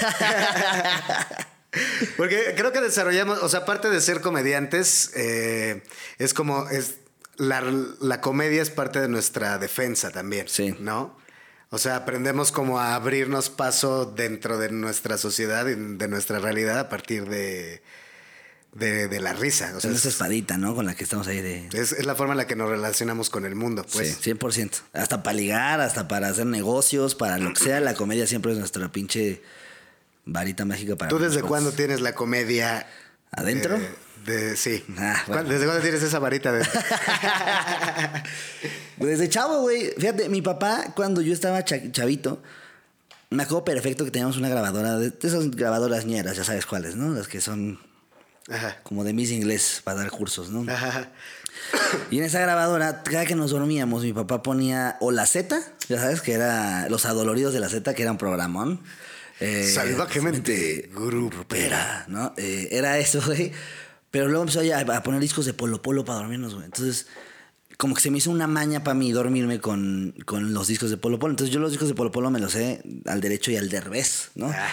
[2.16, 5.82] Porque creo que desarrollamos, o sea, aparte de ser comediantes, eh,
[6.18, 6.96] es como, es
[7.36, 7.62] la,
[8.00, 10.74] la comedia es parte de nuestra defensa también, Sí.
[10.80, 11.16] ¿no?
[11.70, 16.78] O sea, aprendemos como a abrirnos paso dentro de nuestra sociedad y de nuestra realidad
[16.78, 17.82] a partir de,
[18.74, 19.72] de, de la risa.
[19.74, 20.74] O sea, Es esa es, espadita, ¿no?
[20.74, 21.68] Con la que estamos ahí de...
[21.72, 24.18] es- es la forma en la que nos relacionamos con el mundo, pues.
[24.20, 24.82] sí, 100%.
[24.92, 28.58] Hasta para ligar, hasta para hacer negocios, para lo que sea, la comedia siempre es
[28.58, 29.40] nuestra pinche
[30.26, 31.08] varita mágica para...
[31.08, 31.48] ¿Tú desde nosotros.
[31.48, 32.86] cuándo tienes la comedia?
[33.30, 33.76] ¿Adentro?
[33.78, 33.88] eh,
[34.24, 34.84] de, sí.
[34.98, 35.28] Ah, bueno.
[35.42, 36.52] ¿Cuándo- ¿Desde cuándo tienes esa varita?
[36.52, 36.64] De...
[38.98, 39.92] Desde chavo, güey.
[39.98, 42.42] Fíjate, mi papá, cuando yo estaba cha- chavito,
[43.30, 47.12] me acuerdo perfecto que teníamos una grabadora, de, esas grabadoras ñeras, ya sabes cuáles, ¿no?
[47.14, 47.78] Las que son
[48.50, 48.78] Ajá.
[48.82, 50.70] como de Miss Inglés para dar cursos, ¿no?
[50.72, 51.08] Ajá.
[52.10, 55.58] Y en esa grabadora, cada que nos dormíamos, mi papá ponía o la Z,
[55.88, 58.80] ya sabes, que era Los Adoloridos de la Z, que era un programón.
[59.38, 62.32] Eh, Salvajemente grupera, ¿no?
[62.36, 63.52] Eh, era eso, güey.
[64.12, 66.66] Pero luego empezó a poner discos de Polo Polo para dormirnos, güey.
[66.66, 67.08] Entonces,
[67.78, 70.98] como que se me hizo una maña para mí dormirme con, con los discos de
[70.98, 71.32] Polo Polo.
[71.32, 74.30] Entonces, yo los discos de Polo Polo me los sé al derecho y al revés,
[74.34, 74.48] ¿no?
[74.48, 74.68] Ah.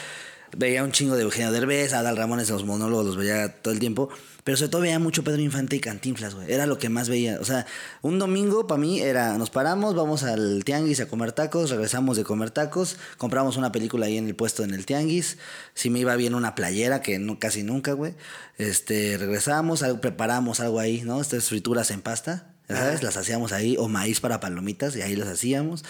[0.58, 4.10] veía un chingo de Eugenio Derbez, Adal Ramones, los monólogos los veía todo el tiempo.
[4.49, 6.51] Pero sobre todo veía mucho Pedro Infante y Cantinflas, güey.
[6.51, 7.38] Era lo que más veía.
[7.39, 7.67] O sea,
[8.01, 12.23] un domingo para mí era, nos paramos, vamos al tianguis a comer tacos, regresamos de
[12.23, 15.38] comer tacos, compramos una película ahí en el puesto en el tianguis.
[15.75, 18.15] Si me iba bien una playera, que no, casi nunca, güey.
[18.57, 21.21] Este, regresamos, algo, preparamos algo ahí, ¿no?
[21.21, 23.03] Estas frituras en pasta, ¿sabes?
[23.03, 25.85] Las hacíamos ahí, o maíz para palomitas, y ahí las hacíamos.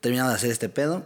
[0.00, 1.04] Terminamos de hacer este pedo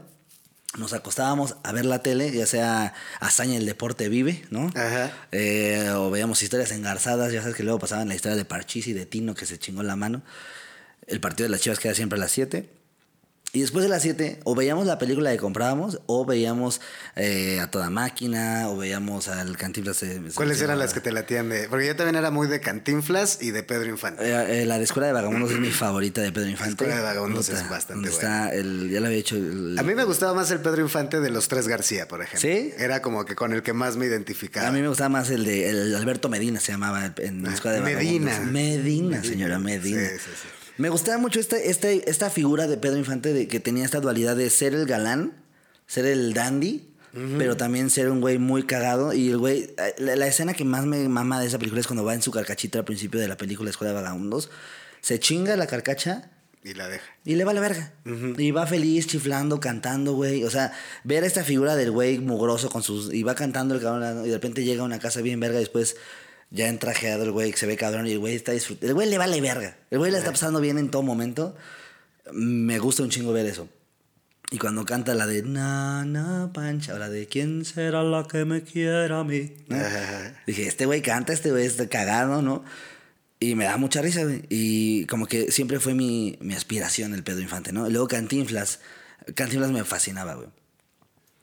[0.78, 4.70] nos acostábamos a ver la tele, ya sea Hazaña el Deporte Vive, ¿no?
[4.74, 5.12] Ajá.
[5.30, 8.92] Eh, o veíamos historias engarzadas, ya sabes que luego pasaban la historia de Parchís y
[8.92, 10.22] de Tino que se chingó la mano.
[11.06, 12.68] El partido de las Chivas queda siempre a las 7.
[13.54, 16.80] Y después de las 7, o veíamos la película que comprábamos, o veíamos
[17.16, 20.02] eh, a toda máquina, o veíamos al Cantinflas.
[20.04, 21.68] eh, ¿Cuáles se eran llamaba- las que te latían de.?
[21.68, 24.24] Porque yo también era muy de Cantinflas y de Pedro Infante.
[24.24, 26.70] Eh, eh, la de Escuela de Vagabundos es mi favorita de Pedro Infante.
[26.72, 29.36] Escuela de Vagabundos es bastante está el, ya lo había hecho.
[29.36, 32.40] el- A mí me gustaba más el Pedro Infante de los tres García, por ejemplo.
[32.40, 32.72] ¿Sí?
[32.78, 34.68] Era como que con el que más me identificaba.
[34.68, 37.76] A mí me gustaba más el de el Alberto Medina, se llamaba en la escuela
[37.76, 38.30] de Medina.
[38.30, 38.50] Vagabundos.
[38.62, 40.00] Medina, señora, Medina.
[40.08, 40.48] Sí, sí, sí.
[40.78, 44.36] Me gustaba mucho esta, esta, esta figura de Pedro Infante de que tenía esta dualidad
[44.36, 45.34] de ser el galán,
[45.86, 46.88] ser el dandy,
[47.36, 49.12] pero también ser un güey muy cagado.
[49.12, 51.86] Y el güey, eh, la, la escena que más me mama de esa película es
[51.86, 54.50] cuando va en su carcachita al principio de la película Escuela de Vagabundos,
[55.02, 56.30] se chinga la carcacha
[56.64, 57.04] Y la deja.
[57.24, 57.92] y le vale verga.
[58.38, 60.42] Y va feliz, chiflando, cantando, güey.
[60.44, 60.72] O sea,
[61.04, 63.12] ver esta figura del güey mugroso con sus.
[63.12, 65.60] Y va cantando el cabrón y de repente llega a una casa bien verga y
[65.60, 65.96] después
[66.52, 68.88] ya en trajeado el güey que se ve cabrón y el güey está disfrutando.
[68.88, 69.78] El güey le vale verga.
[69.90, 71.56] El güey le está pasando bien en todo momento.
[72.30, 73.68] Me gusta un chingo ver eso.
[74.50, 78.62] Y cuando canta la de Na, na, pancha, la de ¿Quién será la que me
[78.62, 79.50] quiera a mí?
[80.46, 82.62] Dije, este güey canta, este güey está cagado, ¿no?
[83.40, 84.44] Y me da mucha risa, güey.
[84.50, 87.88] Y como que siempre fue mi, mi aspiración el pedo infante, ¿no?
[87.88, 88.80] Y luego Cantinflas.
[89.34, 90.48] Cantinflas me fascinaba, güey.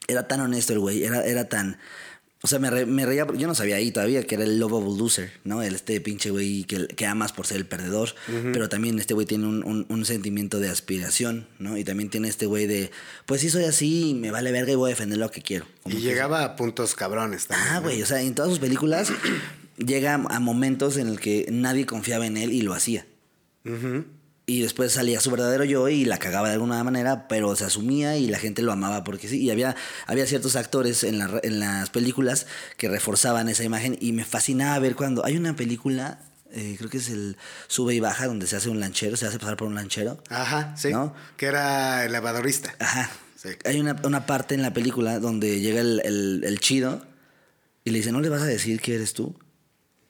[0.07, 1.79] Era tan honesto el güey, era, era tan...
[2.41, 4.97] O sea, me, re- me reía, yo no sabía ahí todavía que era el lovable
[4.97, 5.61] loser, ¿no?
[5.61, 8.15] El este pinche güey que, que amas por ser el perdedor,
[8.53, 11.77] pero también este güey tiene un, un- un sentimiento de aspiración, ¿no?
[11.77, 12.91] Y también tiene este güey de,
[13.25, 15.65] pues sí soy así, me vale verga y voy a defender lo que quiero.
[15.85, 17.67] Y que- llegaba a puntos cabrones también.
[17.71, 17.81] Ah, ¿no?
[17.81, 19.11] güey, o sea, en todas sus películas
[19.77, 23.05] llega a momentos en el que nadie confiaba en él y lo hacía.
[23.65, 24.05] Ujú.
[24.49, 28.17] Y después salía su verdadero yo y la cagaba de alguna manera, pero se asumía
[28.17, 29.39] y la gente lo amaba porque sí.
[29.41, 29.75] Y había,
[30.07, 34.79] había ciertos actores en, la- en las películas que reforzaban esa imagen y me fascinaba
[34.79, 36.19] ver cuando hay una película,
[36.51, 39.37] eh, creo que es el Sube y Baja, donde se hace un lanchero, se hace
[39.37, 40.21] pasar por un lanchero.
[40.29, 40.89] Ajá, sí.
[40.91, 41.13] ¿No?
[41.37, 42.73] Que era el lavadorista.
[42.79, 43.09] Ajá.
[43.35, 43.49] Sí.
[43.65, 47.05] Hay una, una parte en la película donde llega el, el- el chido
[47.83, 49.37] y le dice, ¿no le vas a decir que eres tú?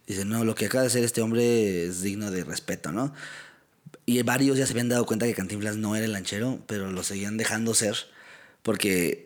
[0.08, 3.14] Dice, no, lo que acaba de hacer este hombre es digno de respeto, ¿no?
[4.10, 7.04] Y varios ya se habían dado cuenta que Cantinflas no era el lanchero, pero lo
[7.04, 7.96] seguían dejando ser
[8.64, 9.24] porque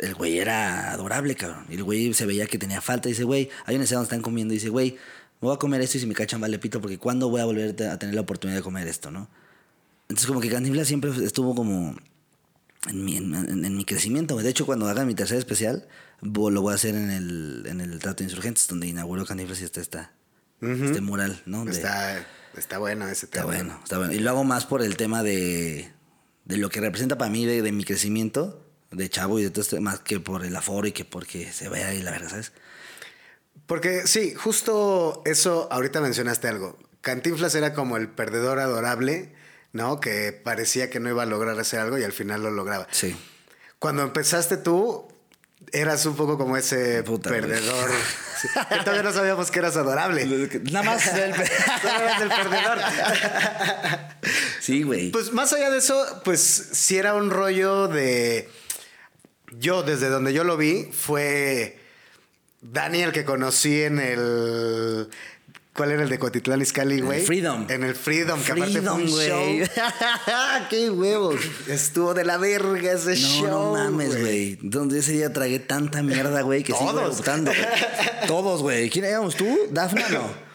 [0.00, 1.64] el güey era adorable, cabrón.
[1.70, 3.08] Y el güey se veía que tenía falta.
[3.08, 4.52] Dice, güey, hay una escena donde están comiendo.
[4.52, 4.92] Dice, güey,
[5.40, 7.44] me voy a comer esto y si me cachan vale pito porque ¿cuándo voy a
[7.44, 9.28] volver a tener la oportunidad de comer esto, no?
[10.08, 11.96] Entonces como que Cantinflas siempre estuvo como
[12.88, 14.36] en mi, en, mi crecimiento.
[14.36, 15.86] De hecho, cuando haga mi tercer especial,
[16.20, 19.64] lo voy a hacer en el, en el Trato de Insurgentes, donde inauguró Cantinflas y
[19.64, 20.12] está esta,
[20.60, 21.64] este mural, ¿no?
[21.64, 23.52] De- Está, está bueno ese está tema.
[23.52, 24.12] bueno, está bueno.
[24.12, 25.92] Y lo hago más por el tema de,
[26.44, 29.62] de lo que representa para mí, de, de mi crecimiento, de chavo y de todo
[29.62, 32.52] esto, más que por el aforo y que porque se vea ahí la verdad, ¿sabes?
[33.66, 36.78] Porque sí, justo eso, ahorita mencionaste algo.
[37.00, 39.32] Cantinflas era como el perdedor adorable,
[39.72, 40.00] ¿no?
[40.00, 42.86] Que parecía que no iba a lograr hacer algo y al final lo lograba.
[42.90, 43.16] Sí.
[43.78, 45.08] Cuando empezaste tú,
[45.80, 47.90] eras un poco como ese Puta, perdedor.
[48.36, 50.26] Sí, que todavía no sabíamos que eras adorable.
[50.64, 51.32] Nada más el...
[51.34, 51.44] Solo
[52.04, 52.78] eras el perdedor.
[54.60, 55.10] sí, güey.
[55.10, 58.50] Pues más allá de eso, pues sí era un rollo de.
[59.52, 61.80] Yo, desde donde yo lo vi, fue
[62.60, 65.08] Daniel que conocí en el.
[65.76, 67.24] ¿Cuál era el de Cotitlán Izcalli, güey?
[67.24, 67.66] Freedom.
[67.68, 69.28] En el Freedom, que aparte fue un güey.
[69.28, 69.68] show.
[70.70, 71.36] ¡Qué huevos!
[71.68, 73.46] Estuvo de la verga ese No, show.
[73.48, 74.58] no mames, güey.
[74.62, 77.04] Donde ese día tragué tanta mierda, güey, que sigo güey.
[78.26, 78.88] Todos, güey.
[78.90, 79.46] ¿Quién éramos tú?
[79.70, 80.46] ¿Dafna no?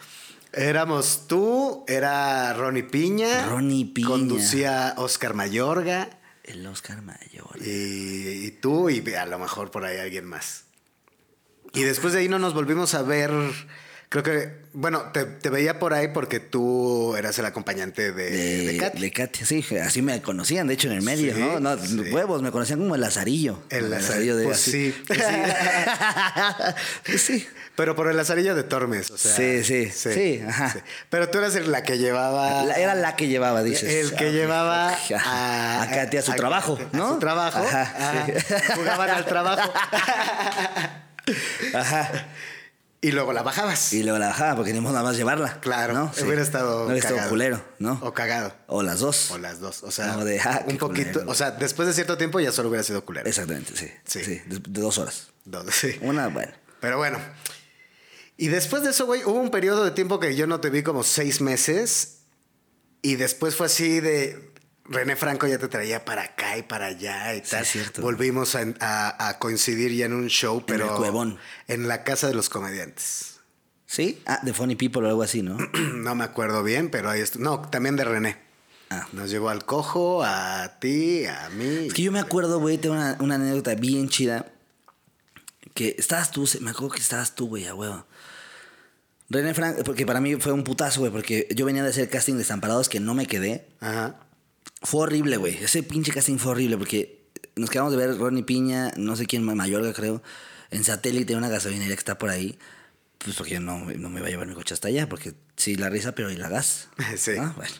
[0.52, 3.46] Éramos tú, era Ronnie Piña.
[3.46, 4.08] Ronnie Piña.
[4.08, 6.10] Conducía Oscar Mayorga.
[6.44, 7.56] El Oscar Mayor.
[7.64, 10.64] Y, y tú y a lo mejor por ahí alguien más.
[11.72, 13.30] Y después de ahí no nos volvimos a ver.
[14.12, 18.76] Creo que, bueno, te, te veía por ahí porque tú eras el acompañante de, de,
[18.76, 19.00] Katy.
[19.00, 21.60] de Katy, sí, así me conocían, de hecho, en el medio, Sí, ¿no?
[21.60, 21.98] No, sí.
[22.12, 23.62] huevos, me conocían como el Lazarillo.
[23.70, 24.92] El Lazarillo, pues así.
[24.92, 25.02] sí.
[25.06, 25.24] Pues sí.
[27.06, 27.48] Pues sí.
[27.74, 29.34] Pero por el lazarillo de Tormes, o sea.
[29.34, 30.76] Sí, sí, sí, ajá.
[31.08, 32.64] Pero tú eras la que llevaba.
[32.64, 33.88] La- era la que llevaba, dices.
[34.10, 37.14] El que Ah, llevaba a, a, Katy a su trabajo, a ¿no?
[37.14, 37.60] su trabajo.
[37.60, 38.26] Ajá.
[38.76, 39.72] Jugaban al trabajo.
[41.74, 42.10] Ajá.
[43.04, 43.92] Y luego la bajabas.
[43.92, 45.60] Y luego la bajaba porque teníamos nada más llevarla.
[45.60, 46.12] Claro, ¿no?
[46.24, 47.98] hubiera estado Hubiera estado culero, ¿no?
[48.00, 48.54] O cagado.
[48.68, 49.30] O las dos.
[49.32, 49.82] O las dos.
[49.82, 51.14] O sea, No, de, ah, un poquito.
[51.14, 51.30] culero.
[51.30, 53.28] O sea, después de cierto tiempo ya solo hubiera sido culero.
[53.28, 53.90] Exactamente, sí.
[54.04, 54.24] Sí.
[54.24, 54.40] Sí.
[54.46, 55.28] de, de dos horas.
[55.44, 55.98] Dos, sí.
[56.00, 56.52] Una, bueno.
[56.80, 57.18] Pero bueno.
[58.36, 60.82] Y después de eso, güey, hubo un periodo de tiempo que yo no te vi
[60.84, 62.18] como seis meses.
[63.02, 64.51] Y después fue así de.
[64.84, 67.62] René Franco ya te traía para acá y para allá y Sí, tal.
[67.62, 68.02] es cierto.
[68.02, 70.90] Volvimos a, a- a coincidir ya en un show, pero.
[70.90, 71.38] el Cuevón.
[71.68, 73.40] En la casa de los comediantes.
[73.86, 74.22] ¿Sí?
[74.26, 75.56] Ah, de Funny People o algo así, ¿no?
[75.94, 77.44] no me acuerdo bien, pero ahí estuvo.
[77.44, 78.38] No, también de René.
[78.90, 79.06] Ah.
[79.12, 81.86] Nos llevó al cojo, a ti, a mí.
[81.86, 84.46] Es que yo me acuerdo, güey, tengo una, una anécdota bien chida.
[85.74, 88.04] Que estabas tú, me acuerdo que estabas tú, güey, a huevo.
[89.30, 92.34] René Frank, porque para mí fue un putazo, güey, porque yo venía de hacer casting
[92.34, 93.66] de estamparados que no me quedé.
[93.80, 94.16] Ajá.
[94.82, 95.56] Fue horrible, güey.
[95.62, 97.22] Ese pinche casting fue horrible porque
[97.56, 100.22] nos quedamos de ver Ronnie Piña, no sé quién, Mayorga creo,
[100.70, 102.58] en satélite, una gasolinería que está por ahí.
[103.18, 105.88] Pues porque no, no me iba a llevar mi coche hasta allá, porque sí, la
[105.88, 106.88] risa, pero y la gas.
[107.16, 107.32] Sí.
[107.36, 107.52] ¿no?
[107.54, 107.72] Bueno.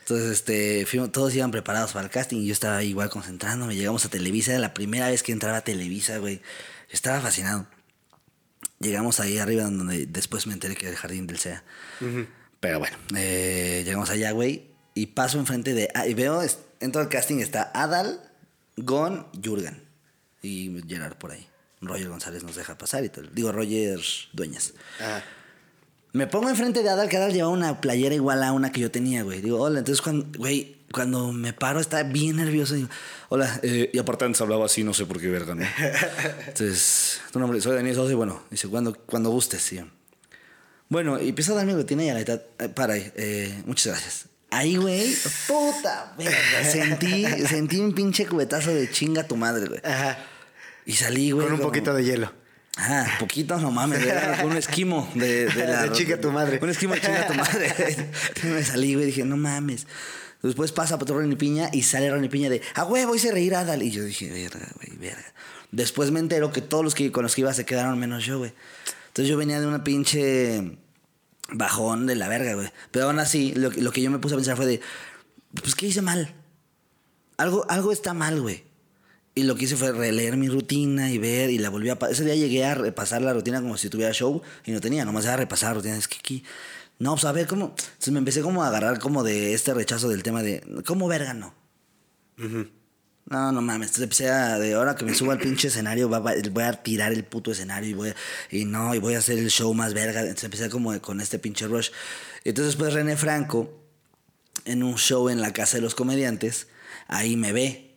[0.00, 3.74] Entonces, este, fuimos- todos iban preparados para el casting y yo estaba ahí igual concentrándome.
[3.76, 6.42] Llegamos a Televisa, era la primera vez que entraba a Televisa, güey.
[6.90, 7.66] Estaba fascinado.
[8.80, 11.62] Llegamos ahí arriba donde después me enteré que era el jardín del SEA.
[12.60, 14.71] Pero bueno, eh, llegamos allá, güey.
[14.94, 15.88] Y paso enfrente de.
[15.94, 18.20] ah, y veo, es- en todo el casting está Adal,
[18.76, 19.82] Gon, Jurgen.
[20.42, 21.46] Y Gerard por ahí.
[21.80, 23.34] Roger González nos deja pasar y tal.
[23.34, 24.00] Digo, Roger
[24.32, 24.74] Dueñas.
[25.00, 25.22] Ajá.
[26.12, 28.90] Me pongo enfrente de Adal, que Adal llevaba una playera igual a una que yo
[28.90, 29.40] tenía, güey.
[29.40, 29.78] Digo, hola.
[29.78, 32.74] Entonces, cuando, güey, cuando me paro, estaba bien nervioso.
[32.74, 32.88] Digo,
[33.30, 33.60] hola.
[33.62, 35.64] eh, y aparte antes hablaba así, no sé por qué verga, ¿no?
[36.48, 39.80] Entonces, tu nombre, soy Daniel Sosa y bueno, dice, cuando, cuando gustes, sí.
[40.88, 43.86] Bueno, y empieza a darme rutina y a la mitad, eh, para ahí, eh, muchas
[43.92, 44.26] gracias.
[44.52, 45.16] Ahí, güey,
[45.48, 49.80] puta, verga, sentí, sentí un pinche cubetazo de chinga tu madre, güey.
[49.82, 50.18] Ajá.
[50.84, 51.46] Y salí, güey.
[51.46, 52.32] Con un como- poquito de hielo.
[52.76, 55.82] Ah, poquito, no mames, era un esquimo de, de la...
[55.84, 56.58] De chinga tu madre.
[56.62, 58.10] Un esquimo de chinga tu madre.
[58.44, 59.86] me salí, güey, dije, no mames.
[60.42, 63.60] Después pasa por Ronnie Piña y sale Ronnie Piña de, ah, huevo, hice reír a
[63.60, 63.82] Adal.
[63.82, 65.32] Y yo dije, verga, güey, verga.
[65.70, 68.38] Después me entero que todos los que con los que iba se quedaron menos yo,
[68.38, 68.52] güey.
[69.08, 70.78] Entonces yo venía de una pinche
[71.54, 72.68] bajón de la verga, güey.
[72.90, 74.80] Pero aún así, lo, que yo me puse a pensar fue de,
[75.54, 76.34] pues, ¿qué hice mal?
[77.36, 78.64] Algo, algo está mal, güey.
[79.34, 81.98] Y lo que hice fue releer mi rutina y ver, y la volví a...
[82.10, 85.24] Ese día llegué a repasar la rutina como si tuviera show, y no tenía, nomás
[85.24, 85.96] era repasar la rutina.
[85.96, 86.44] Es que aquí...
[86.98, 87.74] No, pues a ver, ¿cómo...?
[87.76, 90.62] Entonces me empecé como a agarrar como de este rechazo del tema de...
[90.86, 91.54] ¿Cómo verga no?
[93.26, 93.88] No, no mames.
[93.88, 94.58] Entonces empecé a...
[94.58, 97.94] De ahora que me subo al pinche escenario, voy a tirar el puto escenario y
[97.94, 98.16] voy a-
[98.50, 100.20] Y no, y voy a hacer el show más verga.
[100.20, 101.90] Entonces empecé como con este pinche rush.
[102.44, 103.80] Entonces después René Franco,
[104.64, 106.66] en un show en la Casa de los Comediantes,
[107.08, 107.91] ahí me ve.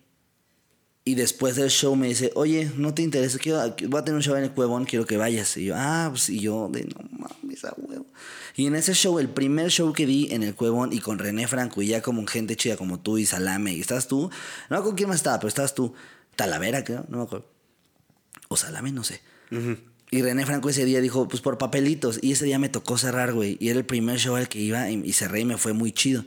[1.08, 3.38] Y después del show me dice, oye, ¿no te interesa?
[3.38, 5.56] Quiero, voy a tener un show en el Cuevón, quiero que vayas.
[5.56, 8.08] Y yo, ah, pues, y yo, de no mames, a huevo.
[8.56, 11.48] Y en ese show, el primer show que di en el Cuevón y con René
[11.48, 14.32] Franco y ya como gente chida como tú y Salame, y estás tú,
[14.72, 15.94] no con quién más estaba, pero estabas tú,
[16.36, 17.46] Talavera, creo, no me acuerdo.
[18.48, 19.22] O Salame, no sé.
[20.10, 22.18] Y René Franco ese día dijo, pues por papelitos.
[22.24, 23.58] Y ese día me tocó cerrar, güey.
[23.60, 26.26] Y era el primer show al que iba y cerré y me fue muy chido.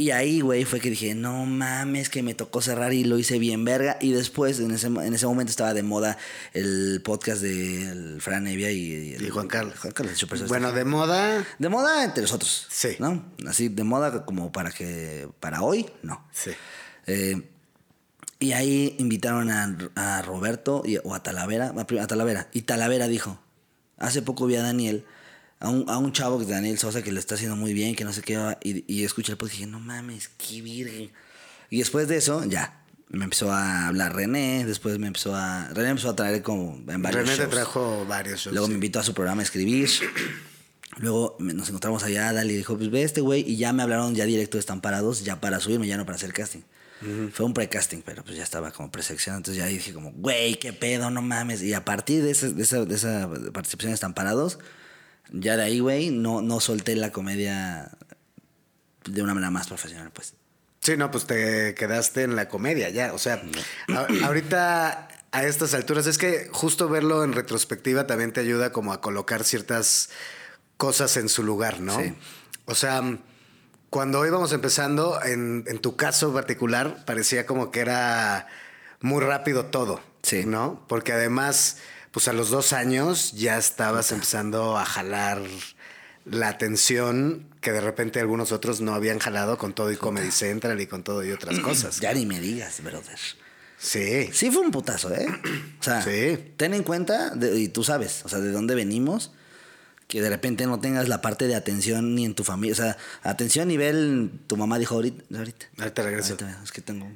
[0.00, 3.40] Y ahí, güey, fue que dije, no mames, que me tocó cerrar y lo hice
[3.40, 3.98] bien verga.
[4.00, 6.16] Y después, en ese, en ese momento estaba de moda
[6.52, 9.76] el podcast de Fran Evia y, el- Y Juan Carlos.
[9.80, 11.44] Juan Carlos, el Bueno, de moda.
[11.58, 12.68] de moda entre nosotros.
[12.70, 12.90] Sí.
[13.00, 13.24] ¿No?
[13.48, 15.28] Así, de moda como para que.
[15.40, 16.24] Para hoy, no.
[16.32, 16.52] Sí.
[17.08, 17.42] Eh,
[18.38, 22.46] y ahí invitaron a, a Roberto y- o a Talavera, a Talavera.
[22.52, 23.40] Y Talavera dijo,
[23.96, 25.04] hace poco vi a Daniel,
[25.60, 28.12] a un, a un chavo Daniel Sosa que le está haciendo muy bien, que no
[28.12, 31.10] sé qué, y, y escuché el podcast y dije, no mames, qué virgen.
[31.70, 35.68] Y después de eso, ya, me empezó a hablar René, después me empezó a...
[35.74, 37.50] René empezó a traer como en varios René te shows.
[37.54, 38.52] trajo varios shows.
[38.54, 38.70] Luego sí.
[38.70, 39.88] me invitó a su programa a escribir.
[40.98, 44.24] Luego nos encontramos allá, Dali dijo, pues ve este güey, y ya me hablaron ya
[44.24, 46.60] directo de Estamparados, ya para subirme, ya no para hacer casting.
[47.32, 50.72] Fue un pre-casting, pero pues ya estaba como preselección, entonces ya dije como, güey, qué
[50.72, 51.62] pedo, no mames.
[51.62, 54.58] Y a partir de, ese- de esa, de esa participación de Estamparados,
[55.32, 57.90] ya de ahí, güey, no, no solté la comedia
[59.04, 60.34] de una manera más profesional, pues.
[60.80, 63.12] Sí, no, pues te quedaste en la comedia ya.
[63.12, 63.42] O sea,
[63.88, 68.92] a- ahorita a estas alturas es que justo verlo en retrospectiva también te ayuda como
[68.92, 70.10] a colocar ciertas
[70.76, 71.98] cosas en su lugar, ¿no?
[72.00, 72.14] Sí.
[72.66, 73.02] O sea,
[73.90, 78.46] cuando íbamos empezando, en, en tu caso particular, parecía como que era
[79.00, 80.44] muy rápido todo, Sí.
[80.46, 80.84] ¿no?
[80.88, 81.78] Porque además,
[82.12, 85.42] pues a los dos años ya estabas empezando a jalar
[86.24, 90.80] la atención que de repente algunos otros no habían jalado con todo y Comedy Central
[90.80, 92.00] y con todo y otras cosas.
[92.00, 93.18] Ya ni me digas, brother.
[93.78, 94.28] Sí.
[94.32, 95.26] Sí fue un putazo, ¿eh?
[95.80, 96.52] O sea, Sí.
[96.56, 99.32] ten en cuenta, de- y tú sabes, o sea, de dónde venimos,
[100.08, 102.72] que de repente no tengas la parte de atención ni en tu familia.
[102.72, 105.22] O sea, atención a nivel, tu mamá dijo ahorita.
[105.36, 106.32] Ahorita, Ahorita regreso.
[106.40, 107.06] Ahorita, es que tengo...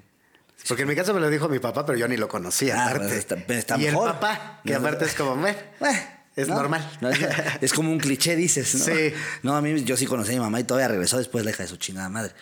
[0.69, 2.77] Porque en mi caso me lo dijo mi papá, pero yo ni lo conocía.
[2.85, 3.19] Ah, aparte.
[3.19, 4.09] está- está y mejor.
[4.09, 6.55] el papá, que No, aparte es como, "Bueno, Eh, es ¿no?
[6.55, 6.99] normal.
[7.01, 7.19] No, es,
[7.61, 8.85] es como un cliché, dices, ¿no?
[8.85, 9.13] Sí.
[9.43, 11.65] No, a mí yo sí conocí a mi mamá y todavía regresó después la hija
[11.65, 12.33] de su chingada madre.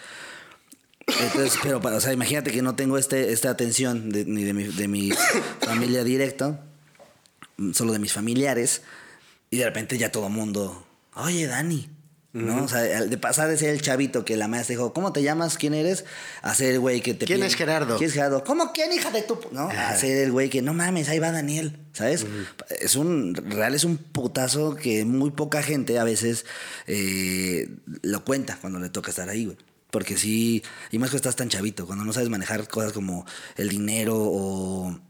[1.06, 4.52] Entonces, pero, para- o sea, imagínate que no tengo este, esta atención de- ni de
[4.52, 5.10] mi, de mi
[5.60, 6.60] familia directa,
[7.72, 8.82] solo de mis familiares,
[9.50, 11.90] y de repente ya todo mundo, oye, Dani.
[12.32, 12.62] ¿No?
[12.64, 15.58] O sea, de pasar de ser el chavito que la maestra dijo, ¿cómo te llamas?
[15.58, 16.04] ¿Quién eres?
[16.42, 17.96] A ser el güey que te ¿Quién pide- es Gerardo?
[17.98, 18.44] ¿Quién es Gerardo?
[18.44, 19.34] ¿Cómo quién, hija de tu...?
[19.40, 19.68] pu-?" ¿No?
[19.68, 22.24] A ser el güey que, no mames, ahí va Daniel, ¿sabes?
[22.80, 26.46] Es un, real es un putazo que muy poca gente a veces
[26.86, 27.68] eh,
[28.02, 29.56] lo cuenta cuando le toca estar ahí, güey.
[29.90, 30.62] Porque sí,
[30.92, 34.90] y más que estás tan chavito, cuando no sabes manejar cosas como el dinero o
[34.90, 35.00] El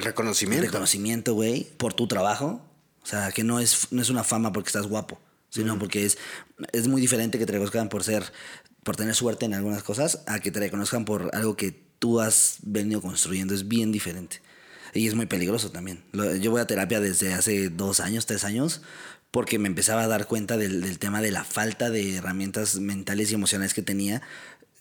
[0.00, 0.66] el reconocimiento.
[0.66, 2.60] reconocimiento, güey, por tu trabajo.
[3.02, 5.18] O sea, que no es, no es una fama porque estás guapo,
[5.50, 6.18] sino porque es,
[6.72, 8.24] es muy diferente que te reconozcan por ser,
[8.82, 12.58] por tener suerte en algunas cosas, a que te reconozcan por algo que tú has
[12.62, 13.54] venido construyendo.
[13.54, 14.40] Es bien diferente.
[14.94, 16.02] Y es muy peligroso también.
[16.40, 18.82] Yo voy a terapia desde hace dos años, tres años,
[19.30, 23.30] porque me empezaba a dar cuenta del, del tema de la falta de herramientas mentales
[23.30, 24.22] y emocionales que tenía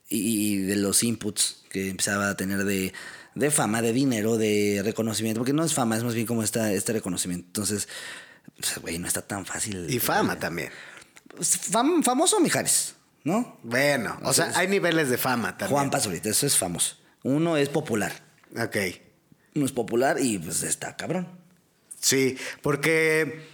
[0.08, 2.94] y, y de los inputs que empezaba a tener de,
[3.36, 6.72] de fama, de dinero, de reconocimiento, porque no es fama, es más bien como esta,
[6.72, 7.46] este reconocimiento.
[7.48, 7.90] Entonces,
[8.56, 9.88] pues, güey, no está tan fácil.
[9.90, 10.70] Y fama también.
[11.36, 13.58] Pues, fam- famoso Mijares, ¿no?
[13.64, 15.72] Bueno, o sea, hay niveles de fama también.
[15.78, 16.96] Juan Pazurita, eso es famoso.
[17.24, 18.14] Uno es popular.
[18.58, 18.78] Ok.
[19.56, 21.28] Uno es popular y pues está cabrón.
[22.00, 23.48] Sí, porque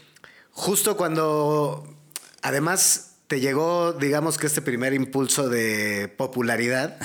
[0.51, 1.87] justo cuando
[2.41, 6.97] además te llegó, digamos que este primer impulso de popularidad,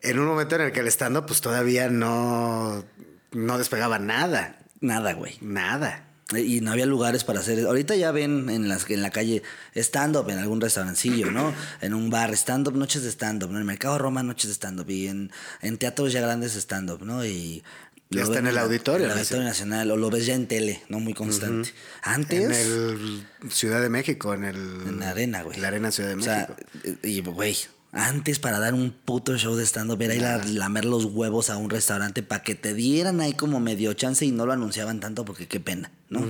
[0.00, 2.84] en un momento en el que el stand pues todavía no,
[3.32, 5.36] no despegaba nada, Nada, güey.
[5.40, 6.08] nada.
[6.32, 7.66] Y no había lugares para hacer.
[7.66, 9.42] Ahorita ya ven en, las, en la calle
[9.74, 11.52] stand-up, en algún restaurancillo, ¿no?
[11.82, 13.56] En un bar, stand-up, noches de stand-up, ¿no?
[13.56, 14.88] En el Mercado Roma, noches de stand-up.
[14.88, 17.24] Y en, en teatros ya grandes, stand-up, ¿no?
[17.26, 17.62] Y.
[18.10, 19.18] Ya está en el auditorio, En el.
[19.18, 20.98] Auditorio Nacional, o lo ves ya en tele, ¿no?
[21.00, 21.72] Muy constante.
[22.02, 22.40] Antes.
[22.40, 24.56] En el Ciudad de México, en el...
[24.56, 25.56] En la arena, güey.
[25.56, 26.56] En la arena Ciudad de O México.
[26.84, 27.56] sea, y güey,
[27.94, 31.56] antes para dar un puto show de stand-up era ir a lamer los huevos a
[31.56, 35.24] un restaurante para que te dieran ahí como medio chance y no lo anunciaban tanto
[35.24, 36.26] porque qué pena, ¿no?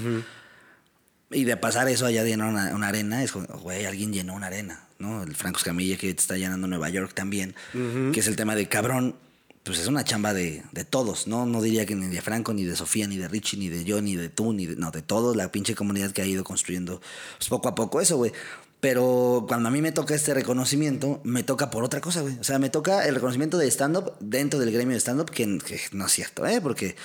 [1.31, 4.48] Y de pasar eso allá llenar una, una arena, es como, güey, alguien llenó una
[4.48, 5.22] arena, ¿no?
[5.22, 9.16] El Franco Escamilla que está llenando Nueva York también, que es el tema de cabrón,
[9.64, 11.46] pues es una chamba de, de todos, ¿no?
[11.46, 14.03] No diría que ni de Franco, ni de Sofía, ni de Richie, ni de yo,
[14.03, 17.00] ni de tú, ni de, no, de todos, la pinche comunidad que ha ido construyendo
[17.38, 18.33] pues, poco a poco eso, güey.
[18.84, 22.38] Pero cuando a mí me toca este reconocimiento, me toca por otra cosa, güey.
[22.38, 25.80] O sea, me toca el reconocimiento de stand-up dentro del gremio de stand-up, que, que
[25.92, 26.60] no es cierto, ¿eh?
[26.60, 26.96] Porque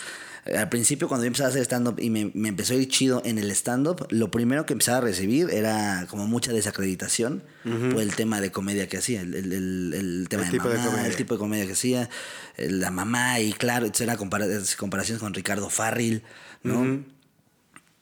[0.46, 2.88] eh, al principio cuando yo empecé a hacer stand-up y me, me empezó a ir
[2.88, 8.02] chido en el stand-up, lo primero que empezaba a recibir era como mucha desacreditación por
[8.02, 10.78] el tema de comedia que hacía, el, el- el- el tema El de tipo de
[10.78, 11.08] mamá, comedia.
[11.10, 12.10] el tipo de comedia que hacía,
[12.58, 16.24] eh, la mamá y claro, era compara- comparaciones con Ricardo Farril,
[16.64, 17.04] ¿no?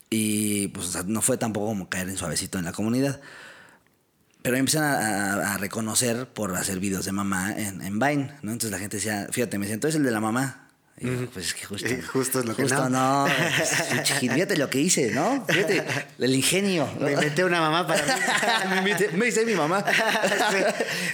[0.10, 3.20] Y pues o sea, no fue tampoco como caer en suavecito en la comunidad.
[4.42, 8.32] Pero me empiezan a, a- a reconocer por hacer videos de mamá en, en Vine,
[8.42, 8.52] ¿no?
[8.52, 10.64] Entonces la gente decía, fíjate, me decía, entonces el de la mamá.
[11.00, 11.88] Y yo, pues es que justo.
[12.12, 13.28] Justo es lo que justo no.
[13.28, 13.34] no.
[13.58, 15.46] pues, fíjate lo que hice, ¿no?
[15.48, 15.84] Fíjate,
[16.18, 16.90] el ingenio.
[17.00, 17.06] ¿no?
[17.06, 18.04] Me inventé una mamá para
[18.82, 18.92] mí.
[19.12, 19.86] me, me hice mi mamá.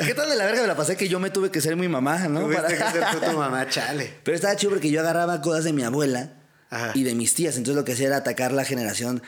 [0.05, 1.87] ¿Qué tal de la verga me la pasé que yo me tuve que ser mi
[1.89, 2.41] mamá, ¿no?
[2.41, 4.13] Tuviste Para- que ser tú tu mamá, chale.
[4.23, 6.33] Pero estaba chido porque yo agarraba cosas de mi abuela
[6.69, 6.91] Ajá.
[6.95, 7.57] y de mis tías.
[7.57, 9.21] Entonces lo que hacía era atacar la generación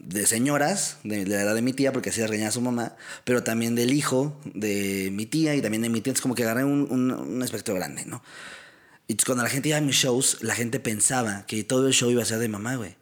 [0.00, 2.96] de señoras, de, de la edad de mi tía, porque hacía reñar a su mamá,
[3.24, 6.10] pero también del hijo de mi tía y también de mi tía.
[6.10, 8.22] Entonces como que agarré un, un- un espectro grande, ¿no?
[9.06, 12.10] Y cuando la gente iba a mis shows, la gente pensaba que todo el show
[12.10, 12.96] iba a ser de mamá, güey.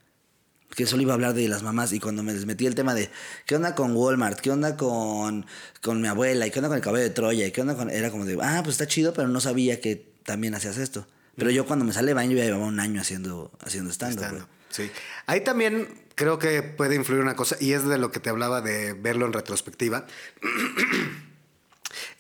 [0.74, 1.92] Que solo iba a hablar de las mamás.
[1.92, 3.10] Y cuando me les metí el tema de
[3.46, 5.44] qué onda con Walmart, qué onda con,
[5.82, 7.90] con mi abuela, y qué onda con el cabello de Troya, y qué onda con.
[7.90, 11.06] Era como de, ah, pues está chido, pero no sabía que también hacías esto.
[11.36, 14.22] Pero yo cuando me sale baño ya llevaba un año haciendo, haciendo stand-up.
[14.24, 14.90] Estando, Sí.
[15.26, 18.60] Ahí también creo que puede influir una cosa, y es de lo que te hablaba
[18.60, 20.06] de verlo en retrospectiva.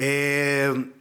[0.00, 0.92] Eh,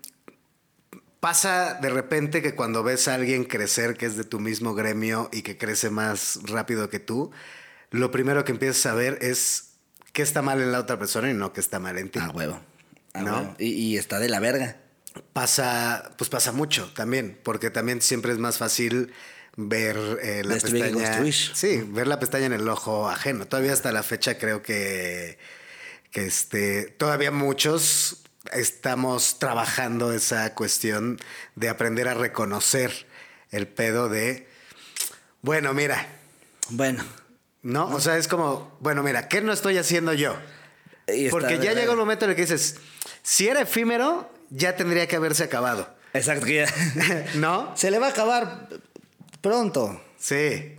[1.19, 5.29] pasa de repente que cuando ves a alguien crecer que es de tu mismo gremio
[5.31, 7.31] y que crece más rápido que tú,
[7.91, 9.75] lo primero que empiezas a ver es
[10.13, 12.19] qué está mal en la otra persona y no qué está mal en ti.
[12.19, 12.59] A huevo.
[13.13, 13.37] ¿No?
[13.37, 13.55] huevo.
[13.57, 14.77] Y, y está de la verga.
[15.31, 19.13] Pasa, pues pasa mucho también, porque también siempre es más fácil
[19.57, 21.03] ver eh, la Destruir y pestaña.
[21.05, 21.33] construir.
[21.33, 23.45] Sí, ver la pestaña en el ojo ajeno.
[23.47, 25.37] Todavía hasta la fecha creo que,
[26.11, 28.21] que este, todavía muchos
[28.53, 31.19] estamos trabajando esa cuestión
[31.55, 33.07] de aprender a reconocer
[33.51, 34.47] el pedo de,
[35.41, 36.07] bueno, mira,
[36.69, 37.03] Bueno.
[37.63, 37.87] ¿no?
[37.89, 40.35] O sea, es como, bueno, mira, ¿qué no estoy haciendo yo?
[41.07, 42.75] y Porque ya llega un momento en el que dices,
[43.23, 45.95] si era efímero, ya tendría que haberse acabado.
[46.13, 46.45] Exacto,
[47.35, 47.75] ¿No?
[47.75, 48.69] Se le va a acabar
[49.41, 50.01] pronto.
[50.17, 50.75] Sí.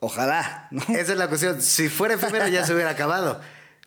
[0.00, 0.82] Ojalá, ¿no?
[0.82, 1.60] Esa es la cuestión.
[1.60, 3.40] Si fuera efímero ya se hubiera acabado.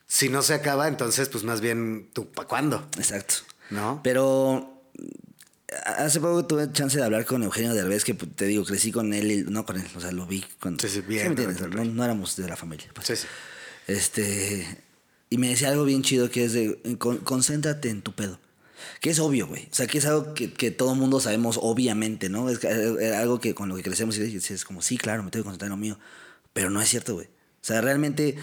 [0.05, 3.35] Si no se acaba, entonces pues más bien tú para cuándo, Exacto.
[3.71, 3.99] ¿no?
[4.03, 4.83] Pero
[5.97, 9.31] hace poco tuve chance de hablar con Eugenio Derbez, que te digo, crecí con él,
[9.31, 10.79] y, no con él, o sea, lo vi con...
[10.79, 12.91] Sí, sí, bien, me No, éramos de la familia.
[12.93, 13.07] pues.
[13.07, 13.27] Sí, sí.
[13.87, 14.83] Este...
[15.31, 18.39] Y me decía algo bien chido que es de, con- concéntrate en tu pedo.
[19.01, 19.65] Que es obvio, güey.
[19.71, 22.49] O sea, que es algo que, que todo mundo sabemos obviamente, ¿no?
[22.49, 25.31] Es que- eh, algo que con lo que crecemos y dices como, sí, claro, me
[25.31, 25.99] tengo que concentrar en lo mío.
[26.53, 27.27] Pero no es cierto, güey.
[27.27, 28.35] O sea, realmente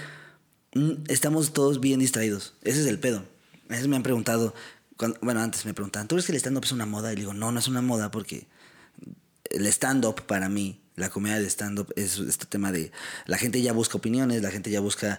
[0.75, 2.55] mm, estamos todos bien distraídos.
[2.63, 3.25] Ese es el pedo.
[3.69, 4.55] A veces me han preguntado,
[4.97, 7.13] cuando- bueno, antes me preguntaban, ¿tú crees que el stand-up es una moda?
[7.13, 8.47] Y le digo, no, no es una moda porque
[9.51, 12.93] el stand-up para mí, la comedia de stand-up es este tema de
[13.27, 15.19] la gente ya busca opiniones, la gente ya busca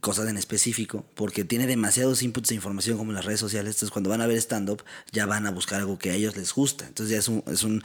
[0.00, 4.10] cosas en específico, porque tiene demasiados inputs de información como las redes sociales, entonces cuando
[4.10, 4.82] van a ver stand-up
[5.12, 7.62] ya van a buscar algo que a ellos les gusta, entonces ya es un, es
[7.62, 7.82] un,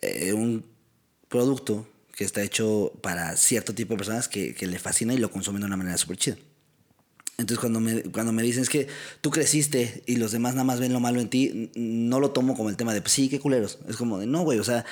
[0.00, 0.64] eh, un
[1.28, 5.30] producto que está hecho para cierto tipo de personas que, que le fascina y lo
[5.30, 6.36] consumen de una manera súper chida.
[7.36, 8.86] Entonces cuando me, cuando me dicen es que
[9.20, 12.56] tú creciste y los demás nada más ven lo malo en ti, no lo tomo
[12.56, 13.80] como el tema de, pues sí, qué culeros.
[13.88, 14.84] Es como de, no, güey, o sea,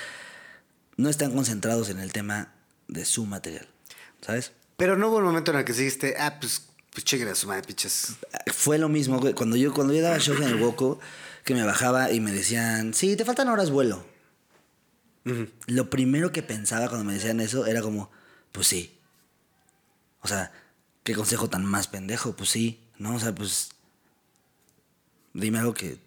[0.97, 2.53] no están concentrados en el tema
[2.89, 3.67] de su material,
[4.21, 4.51] ¿sabes?
[4.77, 7.47] Pero no hubo un momento en el que dijiste, ah, pues, pues chinguen a su
[7.47, 8.17] madre, pichas.
[8.53, 10.99] Fue lo mismo, güey, cuando yo, cuando yo daba shows en el Woco,
[11.43, 14.05] que me bajaba y me decían, sí, te faltan horas vuelo.
[15.67, 18.11] Lo primero que pensaba cuando me decían eso era como,
[18.51, 18.99] pues sí.
[20.21, 20.51] O sea,
[21.03, 23.15] qué consejo tan más pendejo, pues sí, ¿no?
[23.15, 23.69] O sea, pues
[25.33, 25.99] dime algo que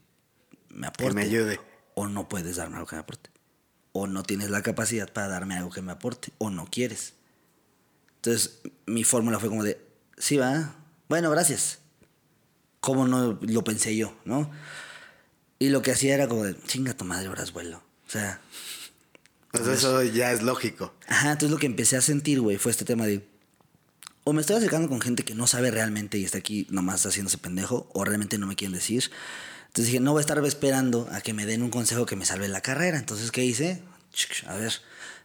[0.68, 1.14] me aporte.
[1.14, 1.60] me ayude.
[1.94, 3.30] O no puedes darme algo que me aporte.
[3.92, 6.32] O no tienes la capacidad para darme algo que me aporte.
[6.38, 7.14] O no quieres.
[8.26, 9.80] Entonces, mi fórmula fue como de,
[10.18, 10.74] sí, va,
[11.08, 11.78] bueno, gracias.
[12.80, 14.50] ¿Cómo no lo pensé yo, no?
[15.60, 17.84] Y lo que hacía era como de, chinga tu madre, horas vuelo.
[18.04, 18.40] O sea,
[19.52, 20.92] Pues eso ya es lógico.
[21.06, 23.24] Ajá, entonces lo que empecé a sentir, güey, fue este tema de.
[24.24, 27.38] O me estoy acercando con gente que no sabe realmente y está aquí nomás haciéndose
[27.38, 29.08] pendejo, o realmente no me quieren decir.
[29.68, 32.26] Entonces dije, no voy a estar esperando a que me den un consejo que me
[32.26, 32.98] salve la carrera.
[32.98, 33.84] Entonces, ¿qué hice?
[34.48, 34.72] A ver,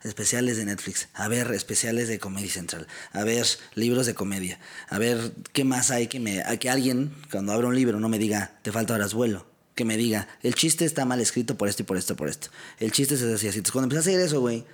[0.04, 3.46] especiales de Netflix, a ver, especiales de Comedy Central, a ver,
[3.76, 6.42] libros de comedia, a ver, ¿qué más hay que me.
[6.42, 9.46] a que alguien, cuando abra un libro, no me diga, te falta horas vuelo?
[9.76, 12.50] Que me diga, el chiste está mal escrito por esto y por esto, por esto.
[12.80, 13.60] El chiste es así, así.
[13.60, 14.66] Entonces, cuando empecé a hacer eso, güey,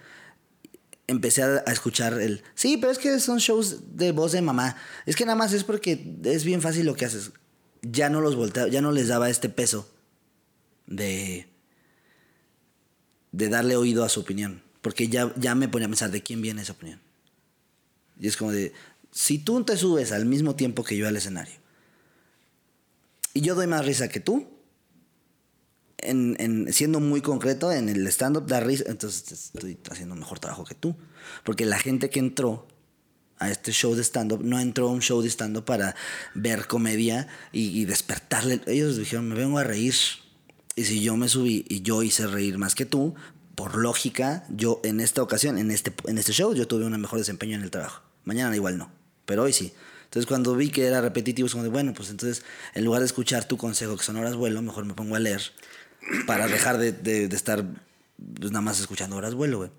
[1.08, 2.44] empecé a escuchar el...
[2.56, 4.76] Sí, pero es que son shows de voz de mamá.
[5.06, 7.32] Es que nada más es porque es bien fácil lo que haces.
[7.82, 9.90] Ya no los volteaba, ya no les daba este peso
[10.86, 11.48] de...
[13.32, 14.67] de darle oído a su opinión.
[14.88, 17.02] Porque ya, ya me ponía a pensar de quién viene esa opinión.
[18.18, 18.72] Y es como de,
[19.12, 21.56] si tú te subes al mismo tiempo que yo al escenario
[23.34, 24.48] y yo doy más risa que tú,
[25.98, 30.40] en, en- siendo muy concreto, en el stand-up da risa, entonces estoy haciendo un mejor
[30.40, 30.96] trabajo que tú.
[31.44, 32.66] Porque la gente que entró
[33.40, 35.96] a este show de stand-up no entró a un show de stand-up para
[36.34, 38.62] ver comedia y, y despertarle.
[38.68, 39.96] Ellos dijeron, me vengo a reír.
[40.78, 43.16] Y si yo me subí y yo hice reír más que tú,
[43.58, 47.18] por lógica, yo en esta ocasión, en este, en este show, yo tuve un mejor
[47.18, 48.04] desempeño en el trabajo.
[48.24, 48.92] Mañana igual no,
[49.26, 49.74] pero hoy sí.
[50.04, 52.44] Entonces cuando vi que era repetitivo, es como de, bueno, pues entonces
[52.76, 55.42] en lugar de escuchar tu consejo que son horas vuelo, mejor me pongo a leer
[56.28, 57.66] para dejar de, de- estar
[58.40, 59.72] pues, nada más escuchando horas vuelo, güey.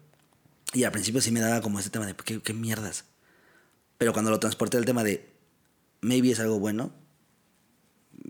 [0.74, 3.04] Y al principio sí me daba como ese tema de, ¿qué, qué mierdas?
[3.96, 5.30] Pero cuando lo transporté al tema de,
[6.00, 6.92] maybe es algo bueno,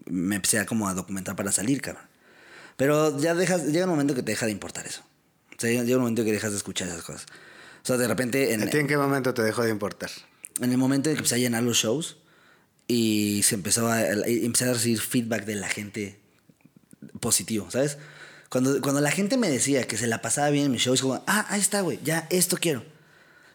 [0.05, 2.05] me empecé a como a documentar para salir, cabrón.
[2.77, 5.03] Pero ya dejas, llega un momento que te deja de importar eso.
[5.59, 7.27] O sea, llega un momento que dejas de escuchar esas cosas.
[7.83, 10.11] O sea, de repente en, ¿A ti en qué momento te dejó de importar?
[10.61, 12.17] en el momento en que empecé a llenar los shows
[12.87, 16.19] y se empezó a, empecé a recibir feedback de la gente
[17.21, 17.99] positivo, ¿sabes?
[18.49, 21.23] Cuando, cuando la gente me decía que se la pasaba bien en mis shows, como,
[21.27, 22.83] ah, ahí está, güey, ya, esto quiero.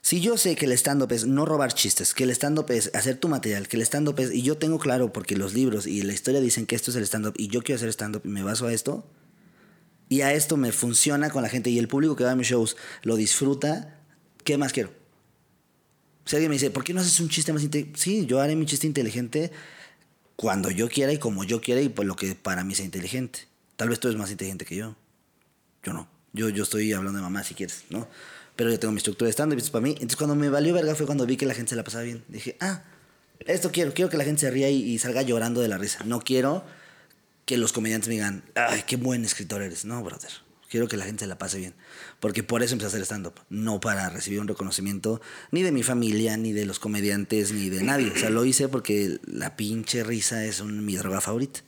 [0.02, 3.18] Si yo sé que el stand-up es no robar chistes, que el stand-up es hacer
[3.18, 6.14] tu material, que el stand-up es, y yo tengo claro porque los libros y la
[6.14, 8.68] historia dicen que esto es el stand-up y yo quiero hacer stand-up y me baso
[8.68, 9.08] a esto,
[10.14, 12.48] y a esto me funciona con la gente y el público que va a mis
[12.48, 13.98] shows lo disfruta,
[14.44, 14.92] ¿qué más quiero?
[16.26, 18.00] Si alguien me dice, ¿por qué no haces un chiste más inteligente?
[18.00, 19.52] Sí, yo haré mi chiste inteligente
[20.36, 23.48] cuando yo quiera y como yo quiera y por lo que para mí sea inteligente.
[23.76, 24.96] Tal vez tú eres más inteligente que yo.
[25.82, 26.08] Yo no.
[26.32, 28.08] Yo, yo estoy hablando de mamá si quieres, ¿no?
[28.56, 29.94] Pero yo tengo mi estructura de stand-up, es para mí.
[29.94, 32.24] Entonces cuando me valió verga fue cuando vi que la gente se la pasaba bien.
[32.28, 32.84] Dije, ah,
[33.40, 36.04] esto quiero, quiero que la gente se ría y salga llorando de la risa.
[36.06, 36.64] No quiero
[37.46, 39.86] que los comediantes me digan, ay, qué buen escritor eres.
[39.86, 40.32] No, brother.
[40.70, 41.76] Quiero que la gente se la pase bien.
[42.20, 43.36] Porque por eso empecé a hacer stand-up.
[43.50, 45.22] No para recibir un reconocimiento
[45.52, 48.10] ni de mi familia, ni de los comediantes, ni de nadie.
[48.12, 51.60] O sea, lo hice porque la pinche risa es un, mi droga favorita.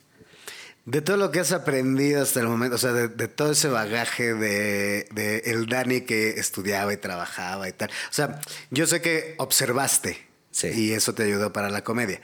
[0.86, 3.68] De todo lo que has aprendido hasta el momento, o sea, de, de todo ese
[3.68, 7.90] bagaje de, de el Dani que estudiaba y trabajaba y tal.
[7.90, 10.68] O sea, yo sé que observaste Sí.
[10.68, 12.20] y eso te ayudó para la comedia.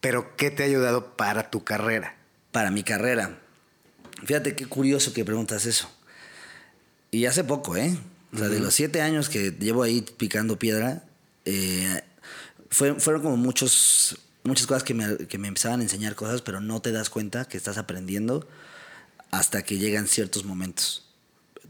[0.00, 2.16] Pero ¿qué te ha ayudado para tu carrera?
[2.52, 3.38] Para mi carrera.
[4.24, 5.90] Fíjate qué curioso que preguntas eso.
[7.10, 7.96] Y hace poco, ¿eh?
[8.32, 11.04] O sea, de los siete años que llevo ahí picando piedra,
[11.44, 12.02] eh,
[12.70, 16.60] fue- fueron como muchos, muchas cosas que me, que me empezaban a enseñar cosas, pero
[16.60, 18.48] no te das cuenta que estás aprendiendo
[19.30, 21.04] hasta que llegan ciertos momentos.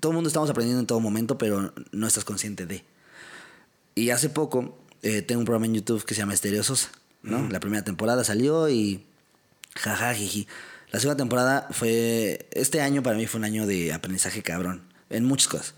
[0.01, 2.85] Todo el mundo estamos aprendiendo en todo momento, pero no estás consciente de.
[3.95, 6.91] Y hace poco eh, tengo un programa en YouTube que se llama Estereo Sosa,
[7.23, 7.49] ¿no?
[7.51, 9.05] La primera temporada salió y
[9.77, 10.47] jaja, jiji.
[10.91, 12.47] La segunda temporada fue.
[12.53, 14.83] Este año para mí fue un año de aprendizaje cabrón.
[15.11, 15.75] En muchas cosas.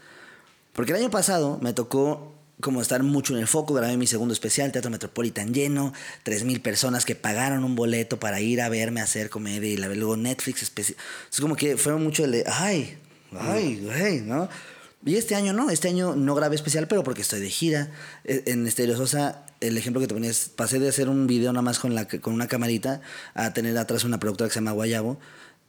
[0.73, 3.75] Porque el año pasado me tocó como estar mucho en el foco.
[3.75, 5.93] Grabé mi segundo especial, Teatro Metropolitan lleno.
[6.23, 9.69] Tres mil personas que pagaron un boleto para ir a verme hacer comedia.
[9.71, 10.99] Y luego Netflix especial.
[11.33, 12.45] Es como que fueron mucho el de.
[12.47, 12.97] Ay,
[13.39, 14.49] ay, güey, ¿no?
[15.05, 17.91] Y este año no, este año no grabé especial, pero porque estoy de gira.
[18.25, 21.53] E- En Estereo Sosa, el ejemplo que te ponía es, pasé de hacer un video
[21.53, 23.01] nada más con, la, con una camarita
[23.35, 25.19] a tener atrás una productora que se llama Guayabo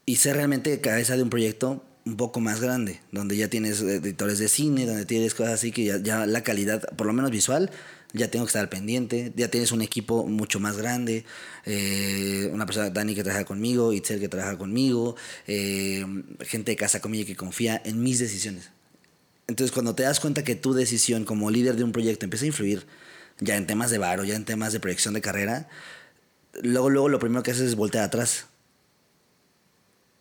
[0.06, 4.40] y ser realmente cabeza de un proyecto un poco más grande, donde ya tienes editores
[4.40, 7.70] de cine, donde tienes cosas así que ya, la calidad, por lo menos visual,
[8.14, 11.26] ya tengo que estar pendiente, ya tienes un equipo mucho más grande,
[11.66, 15.16] eh, una persona, Dani, que trabaja conmigo, Itzel, que trabaja conmigo,
[15.46, 16.04] eh,
[16.42, 18.72] gente de casa conmigo que confía en mis decisiones.
[19.48, 22.48] Entonces, cuando te das cuenta que tu decisión como líder de un proyecto empieza a
[22.48, 22.86] influir
[23.40, 25.70] ya en temas de varo, ya en temas de proyección de carrera,
[26.62, 28.48] luego, luego lo primero que haces es voltear atrás.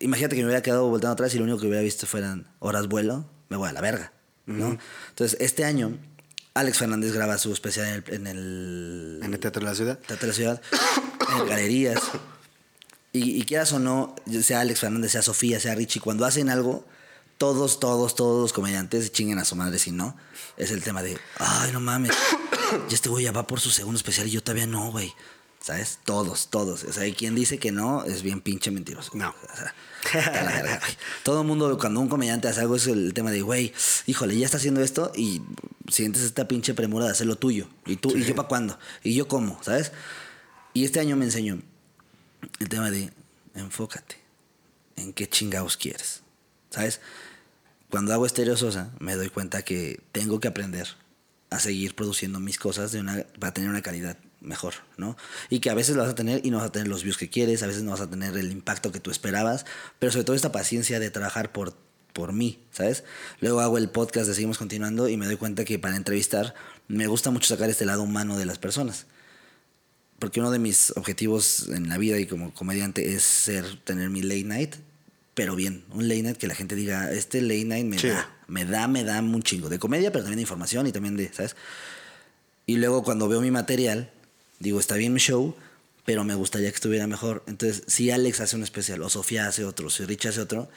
[0.01, 2.87] Imagínate que me hubiera quedado volteando atrás y lo único que hubiera visto fueran horas
[2.87, 4.13] vuelo, me voy a la verga,
[4.47, 4.79] ¿no?
[5.09, 5.99] Entonces, este año,
[6.55, 9.99] Alex Fernández graba su especial en el, en el En el Teatro de la Ciudad.
[9.99, 10.63] Teatro de la Ciudad,
[11.37, 12.01] en galerías.
[13.13, 16.87] Y, y quieras o no, sea Alex Fernández, sea Sofía, sea Richie, cuando hacen algo,
[17.39, 20.17] todos, todos, todos los comediantes chinguen a su madre si no.
[20.57, 22.13] Es el tema de, ay, no mames,
[22.89, 25.15] ya este güey ya va por su segundo especial y yo todavía no, güey.
[25.61, 25.99] ¿Sabes?
[26.05, 26.85] Todos, todos.
[26.85, 29.11] O sea, y quien dice que no es bien pinche mentiroso.
[29.15, 29.31] No.
[29.31, 29.75] O sea,
[30.43, 30.81] la.
[31.25, 33.73] Todo el mundo, cuando un comediante hace algo, es el tema de, güey,
[34.07, 35.43] híjole, ya está haciendo esto y
[35.89, 37.69] sientes esta pinche premura de hacerlo tuyo.
[37.87, 38.17] ¿Y tú?
[38.17, 38.79] ¿Y yo para cuándo?
[39.03, 39.61] ¿Y yo cómo?
[39.63, 39.93] ¿Sabes?
[40.75, 41.61] Y este año me enseñó
[42.61, 43.13] el tema de
[43.55, 44.17] enfócate
[44.97, 46.23] en qué chingados quieres.
[46.71, 47.01] ¿Sabes?
[47.91, 50.89] Cuando hago Estéreo Sosa, me doy cuenta que tengo que aprender
[51.51, 55.17] a seguir produciendo mis cosas de una, para tener una calidad mejor, ¿no?
[55.51, 57.17] Y que a veces lo vas a tener y no vas a tener los views
[57.17, 59.67] que quieres, a veces no vas a tener el impacto que tú esperabas,
[59.99, 61.75] pero sobre todo esta paciencia de trabajar por,
[62.13, 63.05] por mí, ¿sabes?
[63.41, 66.55] Luego hago el podcast de Seguimos Continuando y me doy cuenta que para entrevistar
[66.87, 69.07] me gusta mucho sacar este lado humano de las personas
[70.19, 74.23] porque uno de mis objetivos en la vida y como comediante es ser tener mi
[74.23, 74.75] late night,
[75.39, 78.09] pero bien, un late night que la gente diga, este late night me Sí.
[78.09, 81.17] da, me da, me da un chingo de comedia, pero también de información y también
[81.17, 81.55] de, ¿sabes?
[82.67, 84.11] Y luego cuando veo mi material,
[84.59, 85.55] digo, está bien mi show,
[86.05, 87.45] pero me gustaría que estuviera mejor.
[87.47, 90.69] Entonces, si Alex hace un especial, o Sofía hace otro, si Rich hace otro,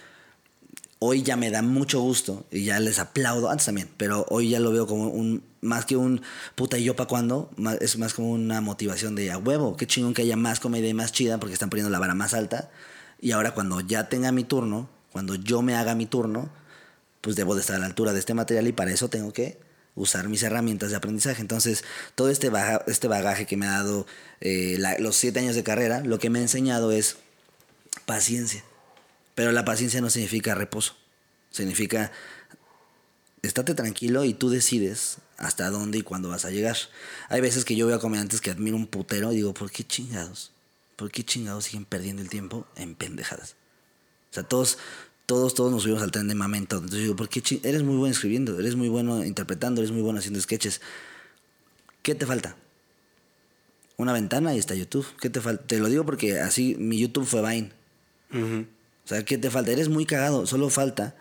[1.00, 4.60] hoy ya me da mucho gusto y ya les aplaudo, antes también, pero hoy ya
[4.60, 6.22] lo veo como un, más que un
[6.54, 7.50] puta y yo pa' cuando,
[7.80, 10.94] es más como una motivación de a huevo, qué chingón que haya más comedia y
[10.94, 12.70] más chida porque están poniendo la vara más alta.
[13.22, 16.50] Y ahora cuando ya tenga mi turno, cuando yo me haga mi turno,
[17.22, 19.60] pues debo de estar a la altura de este material y para eso tengo que
[19.94, 21.42] usar mis herramientas de aprendizaje.
[21.42, 21.84] Entonces,
[22.16, 24.08] todo este, baja- este bagaje que me ha dado
[24.40, 27.18] eh, los siete años de carrera, lo que me ha enseñado es
[28.06, 28.64] paciencia.
[29.36, 30.96] Pero la paciencia no significa reposo.
[31.52, 32.12] Significa
[33.42, 36.78] estate tranquilo y tú decides hasta dónde y cuándo vas a llegar.
[37.30, 39.84] Hay veces que yo veo a comediantes que admiro un putero y digo, ¿por qué
[39.84, 40.52] chingados?
[41.02, 43.56] ¿Por qué chingados siguen perdiendo el tiempo en pendejadas?
[44.30, 44.78] O sea, todos,
[45.26, 46.76] todos, todos nos subimos al tren de mamento.
[46.76, 50.20] Entonces digo, ¿por qué Eres muy bueno escribiendo, eres muy bueno interpretando, eres muy bueno
[50.20, 50.80] haciendo sketches.
[52.04, 52.56] ¿Qué te falta?
[53.98, 55.08] Una ventana y está YouTube.
[55.20, 55.66] ¿Qué te falta?
[55.66, 57.72] Te lo digo porque así mi YouTube fue Vine.
[59.04, 59.72] O sea, ¿qué te falta?
[59.72, 60.46] Eres muy cagado.
[60.46, 61.16] Solo falta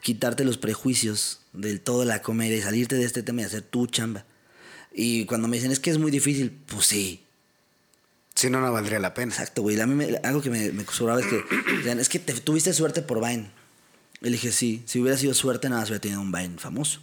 [0.00, 3.86] quitarte los prejuicios del todo la comedia y salirte de este tema y hacer tu
[3.88, 4.24] chamba.
[4.90, 7.26] Y cuando me dicen, es que es muy difícil, pues sí.
[8.34, 9.32] Si no, no valdría la pena.
[9.32, 9.80] Exacto, güey.
[9.80, 11.44] A mí me- algo que me, me es que,
[12.00, 13.50] es que te- tuviste suerte por Vine.
[14.20, 17.00] Y dije, sí, si hubiera sido suerte, nada más hubiera tenido un Vine famoso.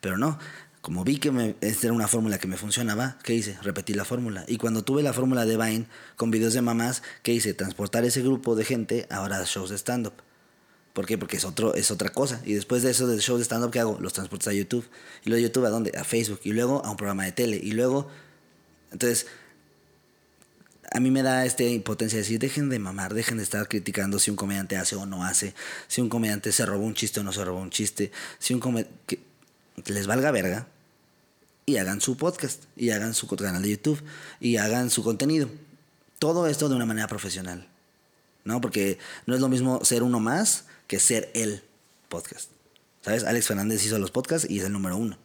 [0.00, 0.38] Pero no,
[0.82, 3.58] como vi que me, esta era una fórmula que me funcionaba, ¿qué hice?
[3.62, 4.44] Repetí la fórmula.
[4.46, 7.54] Y cuando tuve la fórmula de Vine con videos de mamás, ¿qué hice?
[7.54, 10.14] Transportar ese grupo de gente ahora a shows de stand-up.
[10.92, 11.18] ¿Por qué?
[11.18, 12.40] Porque es, otro, es otra cosa.
[12.44, 13.98] Y después de eso, del show de stand-up, ¿qué hago?
[14.00, 14.88] Los transportes a YouTube.
[15.24, 15.92] Y luego de YouTube, ¿a dónde?
[15.98, 16.40] A Facebook.
[16.44, 17.56] Y luego a un programa de tele.
[17.62, 18.08] Y luego...
[18.92, 19.26] Entonces,
[20.96, 24.18] a mí me da esta impotencia de decir, dejen de mamar, dejen de estar criticando
[24.18, 25.54] si un comediante hace o no hace,
[25.88, 28.60] si un comediante se robó un chiste o no se robó un chiste, si un
[28.60, 29.20] comediante...
[29.84, 30.68] Les valga verga
[31.66, 34.02] y hagan su podcast, y hagan su canal de YouTube,
[34.40, 35.50] y hagan su contenido.
[36.18, 37.68] Todo esto de una manera profesional.
[38.44, 38.62] ¿No?
[38.62, 41.62] Porque no es lo mismo ser uno más que ser el
[42.08, 42.48] podcast.
[43.02, 43.24] ¿Sabes?
[43.24, 45.18] Alex Fernández hizo los podcasts y es el número uno.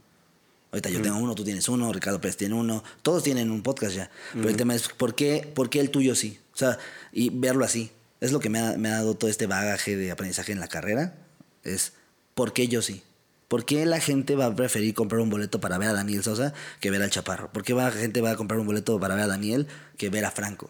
[0.72, 3.94] Ahorita yo tengo uno, tú tienes uno, Ricardo Pérez tiene uno, todos tienen un podcast
[3.94, 4.10] ya.
[4.34, 6.40] Pero el tema es, ¿por qué, ¿por qué el tuyo sí?
[6.54, 6.78] O sea,
[7.12, 7.92] y verlo así.
[8.22, 10.68] Es lo que me ha, me ha dado todo este bagaje de aprendizaje en la
[10.68, 11.16] carrera.
[11.64, 11.94] Es,
[12.36, 13.04] ¿por qué yo sí?
[13.50, 16.54] ¿Por qué la gente va a preferir comprar un boleto para ver a Daniel Sosa
[16.80, 17.52] que ver al Chaparro?
[17.52, 19.68] ¿Por qué la gente va a comprar un boleto para ver a Daniel
[19.98, 20.70] que ver a Franco?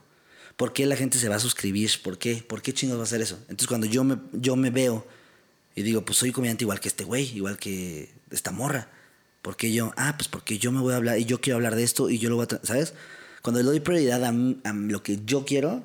[0.58, 1.91] ¿Por qué la gente se va a suscribir?
[2.04, 2.43] ¿Por qué?
[2.47, 3.38] ¿Por qué chingos va a hacer eso?
[3.41, 5.06] Entonces cuando yo me, yo me veo
[5.76, 8.89] y digo, pues soy comediante igual que este güey, igual que esta morra
[9.41, 9.93] ¿Por qué yo?
[9.97, 12.19] Ah, pues porque yo me voy a hablar y yo quiero hablar de esto y
[12.19, 12.65] yo lo voy a...
[12.65, 12.93] ¿Sabes?
[13.41, 15.83] Cuando le doy prioridad a, a, lo que yo quiero,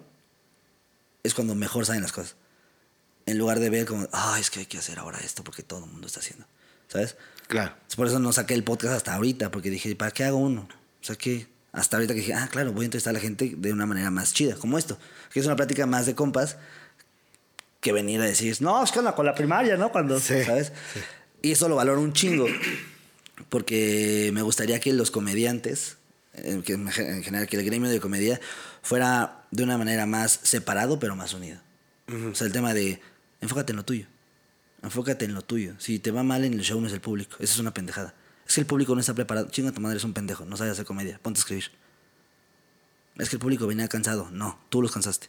[1.23, 2.37] es cuando mejor salen las cosas.
[3.25, 5.85] En lugar de ver como, ah, es que hay que hacer ahora esto porque todo
[5.85, 6.47] el mundo está haciendo.
[6.89, 7.17] ¿Sabes?
[7.49, 7.75] Claro.
[7.97, 10.69] Por eso no saqué el podcast hasta ahorita, porque dije, ¿para qué hago uno?
[11.01, 13.55] O sea, que hasta ahorita que dije, ah, claro, voy a entrevistar a la gente
[13.57, 14.99] de una manera más chida, como esto.
[15.33, 16.59] Que es una plática más de compas
[17.81, 19.91] que venir a decir, no, es que con la primaria, ¿no?
[19.91, 20.73] Cuando, Sí, ¿sabes?
[20.93, 21.01] sí.
[21.43, 22.47] Y eso lo valoro un chingo
[23.49, 25.99] porque me gustaría que los comediantes,
[26.35, 28.41] en general que el gremio de comedia
[28.83, 31.61] fuera de una manera más separado pero más unido.
[32.31, 33.01] O sea, el tema de
[33.41, 34.07] enfócate en lo tuyo.
[34.83, 35.75] Enfócate en lo tuyo.
[35.79, 37.37] Si te va mal en el show no es el público.
[37.41, 38.15] Esa es una pendejada.
[38.47, 39.49] Es que el público no está preparado.
[39.49, 40.45] Chinga tu madre, es un pendejo.
[40.45, 41.19] No sabe hacer comedia.
[41.21, 41.71] Ponte a escribir.
[43.19, 44.31] Es que el público venía cansado.
[44.31, 45.29] No, tú los cansaste.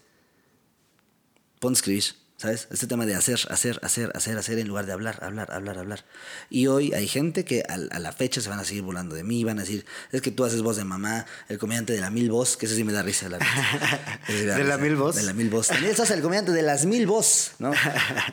[1.60, 2.03] Ponte a escribir.
[2.38, 2.68] ¿Sabes?
[2.70, 6.06] Este tema de hacer, hacer, hacer, hacer, hacer en lugar de hablar, hablar, hablar, hablar.
[6.52, 9.24] Y hoy hay gente que a, a, la fecha se van a seguir volando de
[9.24, 12.12] mí, van a decir, es que tú haces voz de mamá, el comediante de la
[12.12, 13.28] mil voz, que eso sí me da risa.
[13.28, 13.40] La
[14.28, 15.16] ¿De la, la mil voz?
[15.16, 15.70] De la mil voz.
[15.70, 17.72] También estás el comediante de las mil voz, ¿no?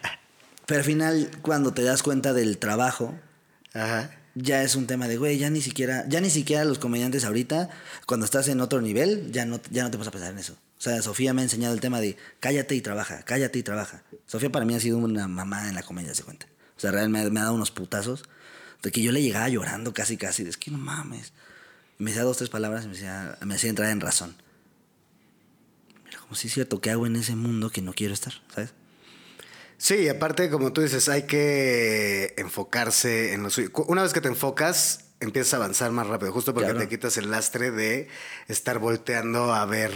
[0.66, 3.18] Pero al final, cuando te das cuenta del trabajo,
[3.72, 4.10] Ajá.
[4.34, 7.70] ya es un tema de, güey, ya ni siquiera, ya ni siquiera los comediantes ahorita,
[8.04, 10.58] cuando estás en otro nivel, ya no, ya no te vas a pensar en eso.
[10.84, 14.02] O sea, Sofía me ha enseñado el tema de cállate y trabaja, cállate y trabaja.
[14.26, 16.44] Sofía para mí ha sido una mamá en la comedia, se cuenta.
[16.76, 18.22] O sea, realmente me ha dado unos putazos
[18.82, 20.46] de que yo le llegaba llorando casi, casi.
[20.46, 21.32] Es que no mames.
[21.96, 24.36] Me decía dos, tres palabras y me, decía, me hacía entrar en razón.
[26.04, 28.34] Mira, como si es cierto, ¿qué hago en ese mundo que no quiero estar?
[28.54, 28.74] ¿Sabes?
[29.78, 33.70] Sí, aparte, como tú dices, hay que enfocarse en lo suyo.
[33.86, 36.80] Una vez que te enfocas, empiezas a avanzar más rápido, justo porque claro.
[36.80, 38.08] te quitas el lastre de
[38.48, 39.90] estar volteando a ver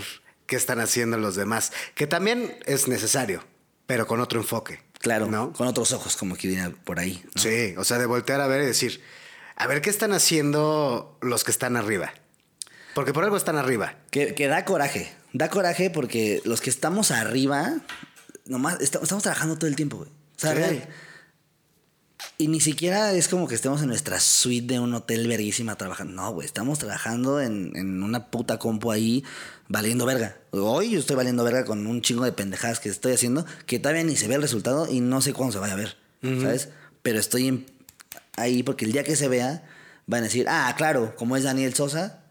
[0.48, 3.44] qué están haciendo los demás, que también es necesario,
[3.86, 4.80] pero con otro enfoque.
[4.98, 5.52] Claro, ¿no?
[5.52, 7.22] Con otros ojos, como que viene por ahí.
[7.36, 7.40] ¿no?
[7.40, 9.00] Sí, o sea, de voltear a ver y decir,
[9.54, 12.12] a ver qué están haciendo los que están arriba.
[12.94, 13.94] Porque por algo están arriba.
[14.10, 15.12] Que, que da coraje.
[15.32, 17.74] Da coraje porque los que estamos arriba,
[18.46, 20.10] nomás estamos, estamos trabajando todo el tiempo, güey.
[20.10, 20.56] O sea, Sí.
[20.56, 20.88] real.
[22.36, 26.14] Y ni siquiera es como que estemos en nuestra suite de un hotel verguísima trabajando.
[26.14, 29.24] No, güey, estamos trabajando en, en una puta compu ahí
[29.68, 30.36] valiendo verga.
[30.50, 34.02] Hoy yo estoy valiendo verga con un chingo de pendejadas que estoy haciendo que todavía
[34.04, 35.96] ni se ve el resultado y no sé cuándo se vaya a ver,
[36.42, 36.68] ¿sabes?
[37.02, 37.66] Pero estoy en-
[38.36, 39.68] ahí porque el día que se vea
[40.06, 42.24] van a decir, ah, claro, como es Daniel Sosa.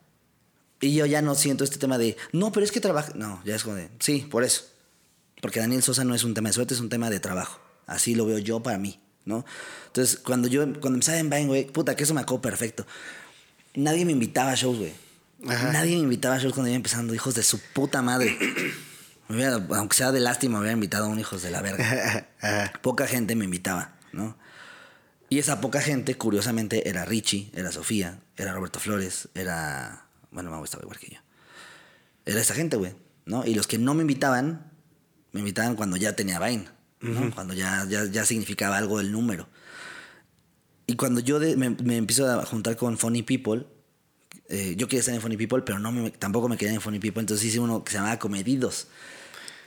[0.80, 3.12] Y yo ya no siento este tema de, no, pero es que trabaja.
[3.16, 4.64] No, ya es como de, sí, por eso.
[5.42, 7.60] Porque Daniel Sosa no es un tema de suerte, es un tema de trabajo.
[7.88, 9.46] Así lo veo yo para mí, ¿no?
[9.88, 12.88] Entonces, cuando yo, cuando empezaba en Vine, güey, puta, que eso me acabó perfecto.
[13.76, 14.94] Nadie me invitaba a shows, güey.
[15.48, 15.72] Ajá.
[15.72, 18.36] Nadie me invitaba a shows cuando iba empezando, hijos de su puta madre.
[19.28, 22.28] Me hubiera- aunque sea de lástima, me hubiera invitado a un hijos de la verga.
[22.42, 22.74] Ajá.
[22.82, 24.36] Poca gente me invitaba, ¿no?
[25.30, 30.06] Y esa poca gente, curiosamente, era Richie, era Sofía, era Roberto Flores, era.
[30.32, 31.20] Bueno, Mau estaba igual que yo.
[32.26, 33.46] Era esa gente, güey, ¿no?
[33.46, 34.72] Y los que no me invitaban,
[35.34, 36.70] me invitaban cuando ya tenía Vine,
[37.02, 37.32] ¿no?
[37.34, 39.48] Cuando ya, ya, ya significaba algo el número.
[40.86, 43.66] Y cuando yo de- me, me empiezo a juntar con Funny People,
[44.50, 47.00] eh, yo quería estar en Funny People, pero no me- tampoco me quería en Funny
[47.00, 48.88] People, entonces hice uno que se llamaba Comedidos.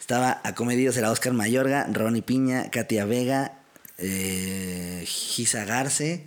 [0.00, 3.60] Estaba a Comedidos, era Oscar Mayorga, Ronnie Piña, Katia Vega,
[3.98, 6.26] eh, Gisa Garce.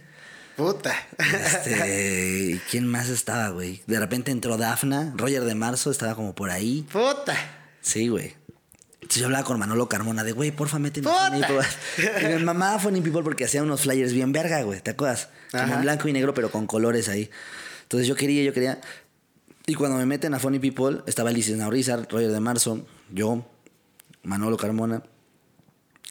[0.55, 0.93] Puta.
[1.17, 3.81] Este, ¿y ¿Quién más estaba, güey?
[3.87, 6.85] De repente entró Dafna, Roger de Marzo estaba como por ahí.
[6.93, 7.35] Puta.
[7.81, 8.35] Sí, güey.
[9.03, 10.79] Entonces yo hablaba con Manolo Carmona de, güey, porfa.
[10.79, 11.11] People.
[12.21, 15.27] Y mi mamá Funny People porque hacía unos flyers bien verga, güey, ¿te acuerdas?
[15.51, 17.29] Como en blanco y negro, pero con colores ahí.
[17.83, 18.79] Entonces yo quería, yo quería.
[19.65, 23.45] Y cuando me meten a Funny People, estaba Alicia Naurizar, Roger de Marzo, yo,
[24.23, 25.03] Manolo Carmona.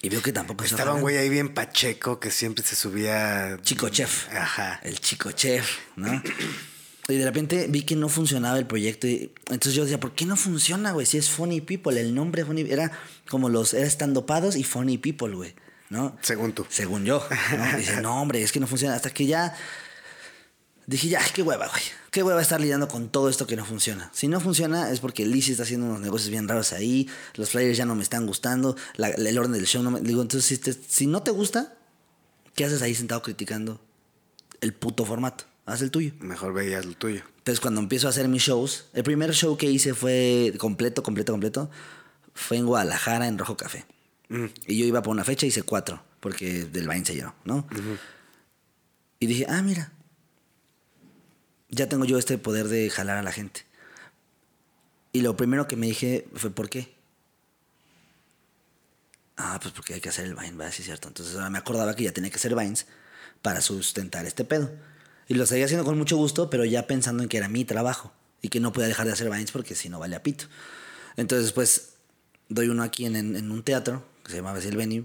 [0.03, 1.03] Y veo que tampoco Estaba un jalando.
[1.03, 3.59] güey ahí bien pacheco que siempre se subía.
[3.63, 4.29] Chico chef.
[4.35, 4.81] Ajá.
[4.83, 6.23] El chico chef, ¿no?
[7.09, 9.07] Y de repente vi que no funcionaba el proyecto.
[9.09, 11.05] Y entonces yo decía, ¿por qué no funciona, güey?
[11.07, 12.93] Si es Funny People, el nombre Funny era
[13.29, 15.55] como los, era estandopados y Funny People, güey,
[15.91, 16.17] ¿no?
[16.23, 16.65] Según tú.
[16.69, 17.27] Según yo,
[17.57, 17.77] ¿no?
[17.77, 18.95] Dice, no, hombre, es que no funciona.
[18.95, 19.55] Hasta que ya
[20.87, 21.83] dije, ya, qué hueva, güey.
[22.13, 24.11] Qué hueva estar lidiando con todo esto que no funciona.
[24.13, 27.79] Si no funciona es porque Lizzie está haciendo unos negocios bien raros ahí, los flyers
[27.79, 30.01] ya no me están gustando, la- el orden del show no me...
[30.01, 31.75] Digo, entonces, si, te- si no te gusta,
[32.55, 33.81] ¿qué haces ahí sentado criticando
[34.61, 35.45] el puto formato?
[35.65, 36.13] Haz el tuyo.
[36.21, 37.23] Mejor veías lo tuyo.
[37.39, 41.33] Entonces, cuando empiezo a hacer mis shows, el primer show que hice fue completo, completo,
[41.33, 41.71] completo,
[42.35, 43.85] fue en Guadalajara, en Rojo Café.
[44.67, 47.67] Y yo iba por una fecha, hice cuatro, porque del Vine se llenó, ¿no?
[49.19, 49.93] Y dije, ah, mira,
[51.69, 53.67] ya tengo yo este poder de jalar a la gente.
[55.13, 56.95] Y lo primero que me dije fue, ¿por qué?
[59.37, 60.73] Ah, pues porque hay que hacer el Vine, ¿verdad?
[60.73, 61.09] Sí, cierto.
[61.09, 62.87] Entonces ahora me acordaba que ya tenía que hacer Vines
[63.43, 64.71] para sustentar este pedo.
[65.29, 68.13] Y lo seguía haciendo con mucho gusto, pero ya pensando en que era mi trabajo
[68.41, 70.47] y que no podía dejar de hacer Vines porque si no vale a pito.
[71.17, 71.91] Entonces, pues,
[72.49, 75.05] doy uno aquí en, en- en un teatro que se llamaba así el venue.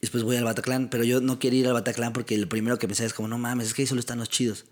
[0.00, 2.78] Y después voy al Bataclan, pero yo no quería ir al Bataclan porque el primero
[2.78, 4.64] que pensé es como, no mames, es que ahí solo están los chidos.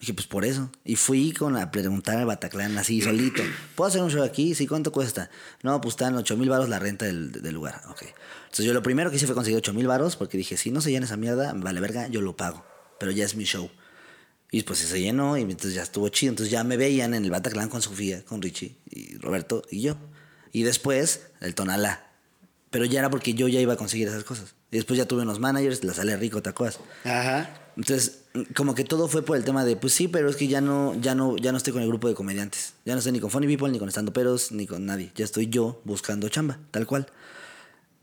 [0.00, 0.70] Dije, pues por eso.
[0.84, 3.42] Y fui con a preguntar al Bataclan así solito.
[3.76, 4.54] ¿Puedo hacer un show aquí?
[4.54, 5.28] Sí, ¿cuánto cuesta?
[5.62, 7.82] No, pues están 8 mil baros la renta del, del lugar.
[7.90, 8.02] Ok.
[8.44, 10.80] Entonces yo lo primero que hice fue conseguir 8 mil baros porque dije, si no
[10.80, 12.64] se llena esa mierda, vale verga, yo lo pago.
[13.00, 13.68] Pero ya es mi show.
[14.52, 16.30] Y pues se llenó y entonces ya estuvo chido.
[16.30, 19.96] Entonces ya me veían en el Bataclan con Sofía, con Richie y Roberto y yo.
[20.52, 22.06] Y después el Tonalá.
[22.70, 24.54] Pero ya era porque yo ya iba a conseguir esas cosas.
[24.70, 26.78] Y después ya tuve unos managers, la sale rico, ¿te acuerdas?
[27.04, 27.72] Ajá.
[27.76, 28.24] Entonces,
[28.54, 30.94] como que todo fue por el tema de, pues sí, pero es que ya no,
[31.00, 32.74] ya no, ya no estoy con el grupo de comediantes.
[32.84, 35.10] Ya no estoy ni con Funny People, ni con Estando Peros, ni con nadie.
[35.14, 37.06] Ya estoy yo buscando chamba, tal cual.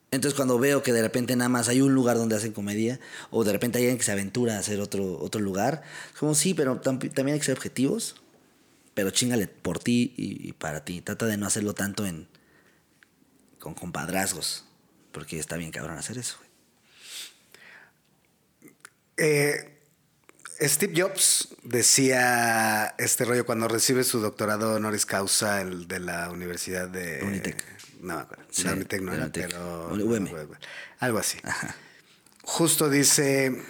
[0.10, 3.00] Entonces, cuando veo que de repente nada más hay un lugar donde hacen comedia,
[3.30, 5.84] o de repente hay alguien que se aventura a hacer otro, otro lugar,
[6.14, 8.16] es como sí, pero tam- también hay que ser objetivos,
[8.94, 11.02] pero chingale por ti y, y para ti.
[11.02, 12.28] Trata de no hacerlo tanto en
[13.60, 14.64] con compadrazgos,
[15.12, 16.38] porque está bien cabrón hacer eso.
[19.18, 19.74] Eh,
[20.62, 26.88] Steve Jobs decía este rollo cuando recibe su doctorado honoris causa el de la Universidad
[26.88, 27.77] de Unitec.
[28.02, 28.46] No me acuerdo.
[28.50, 30.28] Sí, la Unitec no era, pero UM.
[31.00, 31.38] algo así.
[32.44, 33.62] Justo dice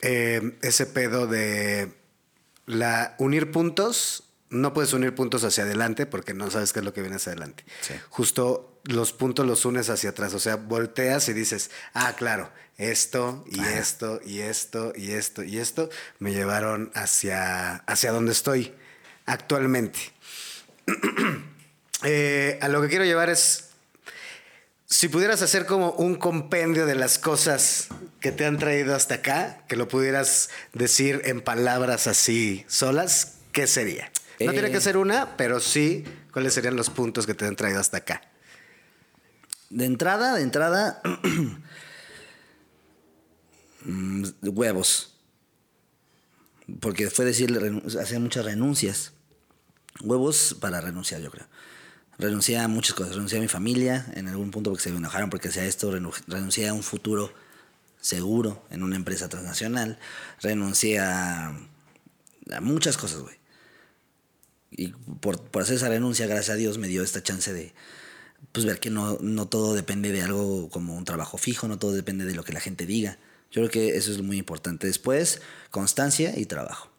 [0.00, 1.92] eh, ese pedo de
[2.66, 4.24] la unir puntos.
[4.50, 7.32] No puedes unir puntos hacia adelante porque no sabes qué es lo que viene hacia
[7.32, 7.64] adelante.
[7.80, 7.94] Sí.
[8.08, 10.32] Justo los puntos los unes hacia atrás.
[10.34, 13.78] O sea, volteas y dices, ah, claro, esto y Ajá.
[13.78, 18.74] esto y esto y esto y esto me llevaron hacia, hacia donde estoy
[19.26, 19.98] actualmente.
[22.04, 23.70] Eh, a lo que quiero llevar es,
[24.86, 27.88] si pudieras hacer como un compendio de las cosas
[28.20, 33.66] que te han traído hasta acá, que lo pudieras decir en palabras así solas, ¿qué
[33.66, 34.10] sería?
[34.40, 34.52] No Eh.
[34.52, 37.98] tiene que ser una, pero sí, ¿cuáles serían los puntos que te han traído hasta
[37.98, 38.22] acá?
[39.70, 41.00] De entrada, de entrada,
[43.84, 45.10] mm, huevos.
[46.80, 49.12] Porque fue decirle, renu- hacer muchas renuncias.
[50.00, 51.46] Huevos para renunciar, yo creo.
[52.18, 53.14] Renuncié a muchas cosas.
[53.14, 55.92] Renuncié a mi familia en algún punto porque se me enojaron porque hacía esto.
[55.92, 57.32] Renu- Renuncié a un futuro
[58.00, 59.98] seguro en una empresa transnacional.
[60.40, 63.36] Renuncié a, a muchas cosas, güey.
[64.70, 64.88] Y
[65.20, 67.74] por, por hacer esa renuncia, gracias a Dios, me dio esta chance de
[68.52, 71.92] pues ver que no, no todo depende de algo como un trabajo fijo, no todo
[71.92, 73.18] depende de lo que la gente diga.
[73.50, 74.86] Yo creo que eso es muy importante.
[74.86, 75.40] Después,
[75.70, 76.90] constancia y trabajo.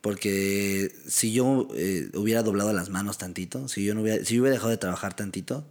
[0.00, 4.42] Porque si yo eh, hubiera doblado las manos tantito, si yo, no hubiera, si yo
[4.42, 5.66] hubiera dejado de trabajar tantito,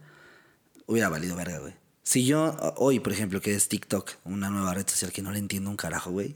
[0.86, 1.73] hubiera valido verga, güey.
[2.03, 5.39] Si yo, hoy, por ejemplo, que es TikTok, una nueva red social que no le
[5.39, 6.34] entiendo un carajo, güey,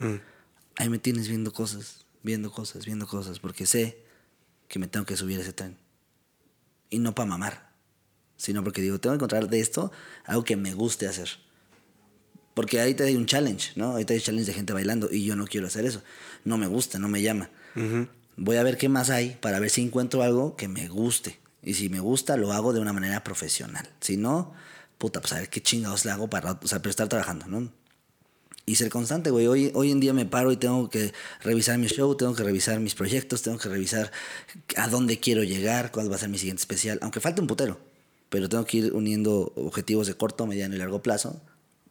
[0.76, 4.04] ahí me tienes viendo cosas, viendo cosas, viendo cosas, porque sé
[4.68, 5.78] que me tengo que subir a ese tren.
[6.90, 7.72] Y no para mamar,
[8.36, 9.92] sino porque digo, tengo que encontrar de esto
[10.26, 11.30] algo que me guste hacer.
[12.54, 13.96] Porque ahí te hay un challenge, ¿no?
[13.96, 16.04] Ahí te hay un challenge de gente bailando y yo no quiero hacer eso.
[16.44, 17.50] No me gusta, no me llama.
[18.38, 21.40] Voy a ver qué más hay para ver si encuentro algo que me guste.
[21.64, 23.88] Y si me gusta, lo hago de una manera profesional.
[24.00, 24.54] Si no,
[24.98, 27.72] puta, pues a ver qué chingados le hago para, o sea, estar trabajando, ¿no?
[28.66, 29.48] Y ser constante, güey.
[29.48, 32.80] Hoy, hoy en día me paro y tengo que revisar mi show, tengo que revisar
[32.80, 34.12] mis proyectos, tengo que revisar
[34.78, 37.00] a dónde quiero llegar, cuál va a ser mi siguiente especial.
[37.02, 37.80] Aunque falte un putero.
[38.30, 41.42] pero tengo que ir uniendo objetivos de corto, mediano y largo plazo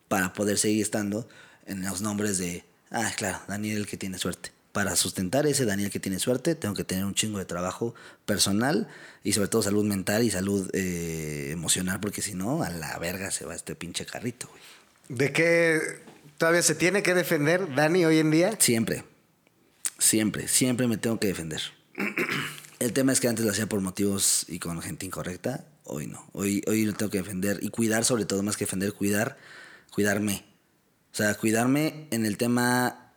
[0.08, 1.28] para poder seguir estando
[1.66, 4.50] en los nombres de, ah, claro, Daniel que tiene suerte.
[4.72, 7.94] Para sustentar ese Daniel que tiene suerte, tengo que tener un chingo de trabajo
[8.24, 8.86] personal
[9.24, 13.32] y sobre todo salud mental y salud eh, emocional, porque si no, a la verga
[13.32, 14.62] se va este pinche carrito, güey.
[15.08, 15.80] ¿De qué
[16.38, 18.56] todavía se tiene que defender Dani hoy en día?
[18.60, 19.04] Siempre,
[19.98, 21.60] siempre, siempre me tengo que defender.
[22.78, 26.24] El tema es que antes lo hacía por motivos y con gente incorrecta, hoy no.
[26.32, 29.36] Hoy, hoy lo tengo que defender y cuidar, sobre todo más que defender, cuidar,
[29.90, 30.44] cuidarme.
[31.12, 33.09] O sea, cuidarme en el tema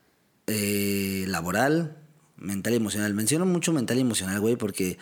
[0.48, 1.98] eh, laboral,
[2.38, 3.14] mental y emocional.
[3.14, 4.98] Menciono mucho mental y emocional, güey, porque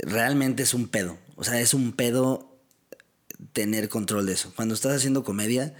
[0.00, 1.18] realmente es un pedo.
[1.36, 2.56] O sea, es un pedo
[3.52, 4.52] tener control de eso.
[4.56, 5.74] Cuando estás haciendo comedia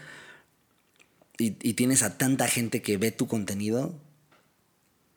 [1.38, 4.00] y, tienes a tanta gente que ve tu contenido,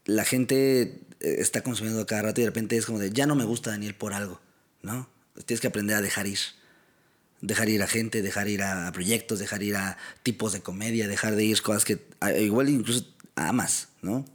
[0.05, 3.35] la gente eh, está consumiendo cada rato y de repente es como de, ya no
[3.35, 4.41] me gusta Daniel por algo,
[4.81, 5.09] ¿no?
[5.45, 6.39] Tienes que aprender a dejar ir.
[7.41, 11.37] Dejar ir a gente, dejar ir a proyectos, dejar ir a tipos de comedia, dejar
[11.37, 12.05] de ir cosas que
[12.41, 13.05] igual incluso
[13.47, 14.25] amas, ¿no?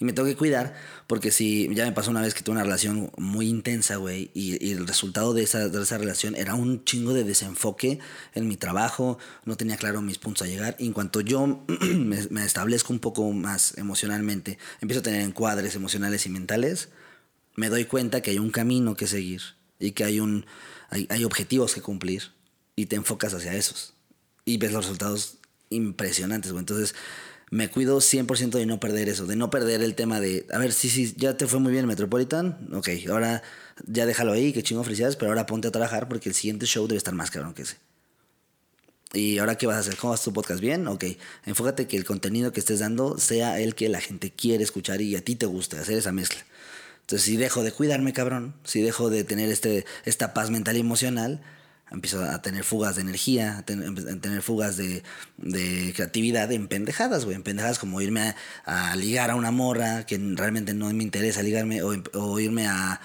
[0.00, 0.76] Y me tengo que cuidar
[1.08, 4.64] porque si ya me pasó una vez que tuve una relación muy intensa, güey, y,
[4.64, 7.98] y el resultado de esa, de esa relación era un chingo de desenfoque
[8.34, 10.76] en mi trabajo, no tenía claro mis puntos a llegar.
[10.78, 15.74] Y en cuanto yo me, me establezco un poco más emocionalmente, empiezo a tener encuadres
[15.74, 16.90] emocionales y mentales,
[17.56, 19.42] me doy cuenta que hay un camino que seguir
[19.80, 20.46] y que hay, un,
[20.90, 22.30] hay, hay objetivos que cumplir
[22.76, 23.94] y te enfocas hacia esos.
[24.44, 25.38] Y ves los resultados
[25.70, 26.60] impresionantes, güey.
[26.60, 26.94] Entonces,
[27.50, 30.72] me cuido 100% de no perder eso, de no perder el tema de, a ver,
[30.72, 33.42] sí, sí, ya te fue muy bien Metropolitan, ok, ahora
[33.86, 36.86] ya déjalo ahí, que chingo felicidades, pero ahora ponte a trabajar porque el siguiente show
[36.86, 37.76] debe estar más cabrón que ese.
[39.14, 39.96] ¿Y ahora qué vas a hacer?
[39.96, 40.60] ¿Cómo vas tu podcast?
[40.60, 40.86] ¿Bien?
[40.86, 41.04] Ok.
[41.46, 45.16] Enfócate que el contenido que estés dando sea el que la gente quiere escuchar y
[45.16, 46.44] a ti te guste, hacer esa mezcla.
[47.00, 50.80] Entonces, si dejo de cuidarme, cabrón, si dejo de tener este, esta paz mental y
[50.80, 51.42] emocional,
[51.90, 55.02] empiezo a tener fugas de energía, a ten- a tener fugas de,
[55.94, 57.36] creatividad en pendejadas, güey.
[57.36, 58.34] En pendejadas como irme
[58.64, 63.00] a, ligar a una morra que realmente no me interesa ligarme, o, o irme a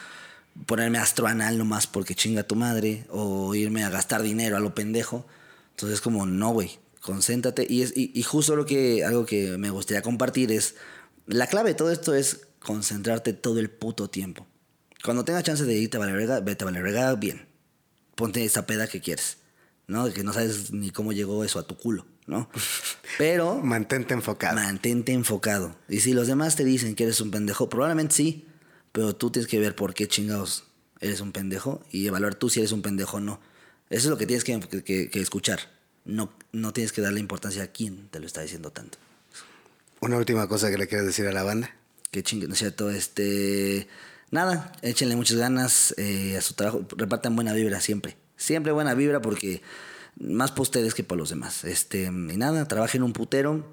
[0.66, 5.26] ponerme astroanal nomás porque chinga tu madre, o irme a gastar dinero a lo pendejo.
[5.72, 7.66] Entonces, como, no, güey, concéntrate.
[7.70, 10.76] Y, es, y, justo lo que, algo que me gustaría compartir es,
[11.26, 14.48] la clave de todo esto es concentrarte todo el puto tiempo.
[15.04, 17.53] Cuando tengas chance de irte a verga, vete a bien.
[18.16, 19.38] Ponte esa peda que quieres,
[19.88, 20.12] ¿no?
[20.14, 22.50] Que no sabes ni cómo llegó eso a tu culo, ¿no?
[23.18, 24.56] Pero Mantente enfocado.
[24.56, 25.76] mantente enfocado.
[25.90, 28.46] Y si los demás te dicen que eres un pendejo, probablemente sí,
[28.92, 30.66] pero tú tienes que ver por qué chingados
[31.00, 33.40] eres un pendejo y evaluar tú si eres un pendejo o no.
[33.90, 35.60] Eso es lo que tienes que, que- que escuchar.
[36.06, 38.98] No, no tienes que darle importancia a quién te lo está diciendo tanto.
[40.00, 41.76] Una última cosa que le quieres decir a la banda.
[42.12, 42.90] Qué chingue, ¿no es cierto?
[42.92, 43.88] Este.
[44.34, 46.84] Nada, échenle muchas ganas eh, a su trabajo.
[46.98, 48.18] Repartan buena vibra siempre.
[48.36, 49.62] Siempre buena vibra porque
[50.20, 51.64] más para ustedes que para los demás.
[51.66, 53.64] Este, y nada, trabajen un putero.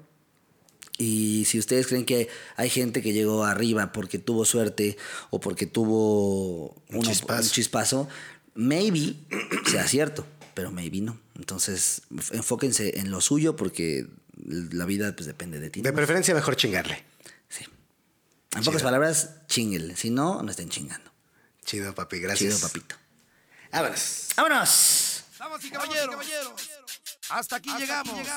[0.99, 4.97] Y si ustedes creen que hay gente que llegó arriba porque tuvo suerte
[5.31, 7.41] o porque tuvo Un chispazo.
[7.41, 8.07] un chispazo,
[8.53, 9.15] maybe
[9.65, 11.19] sea cierto, pero maybe no.
[11.39, 12.03] Entonces,
[12.33, 14.05] enfóquense en lo suyo porque
[14.45, 15.81] la vida pues depende de ti.
[15.81, 15.95] De ¿no?
[15.95, 17.03] preferencia, mejor chingarle.
[18.55, 19.95] En pocas palabras, chinguenle.
[19.95, 21.11] Si no, no estén chingando.
[21.65, 22.19] Chido, papi.
[22.19, 22.55] Gracias.
[22.55, 22.95] Chido, papito.
[23.71, 24.27] Vámonos.
[24.35, 25.23] ¡Vámonos!
[25.39, 26.25] Damas y caballeros,
[27.29, 28.27] hasta aquí llegamos.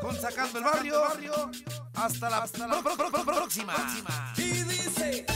[0.00, 1.50] Con Sacando el Barrio.
[1.94, 2.46] Hasta la,
[3.24, 4.34] próxima.
[4.36, 5.26] Y dice.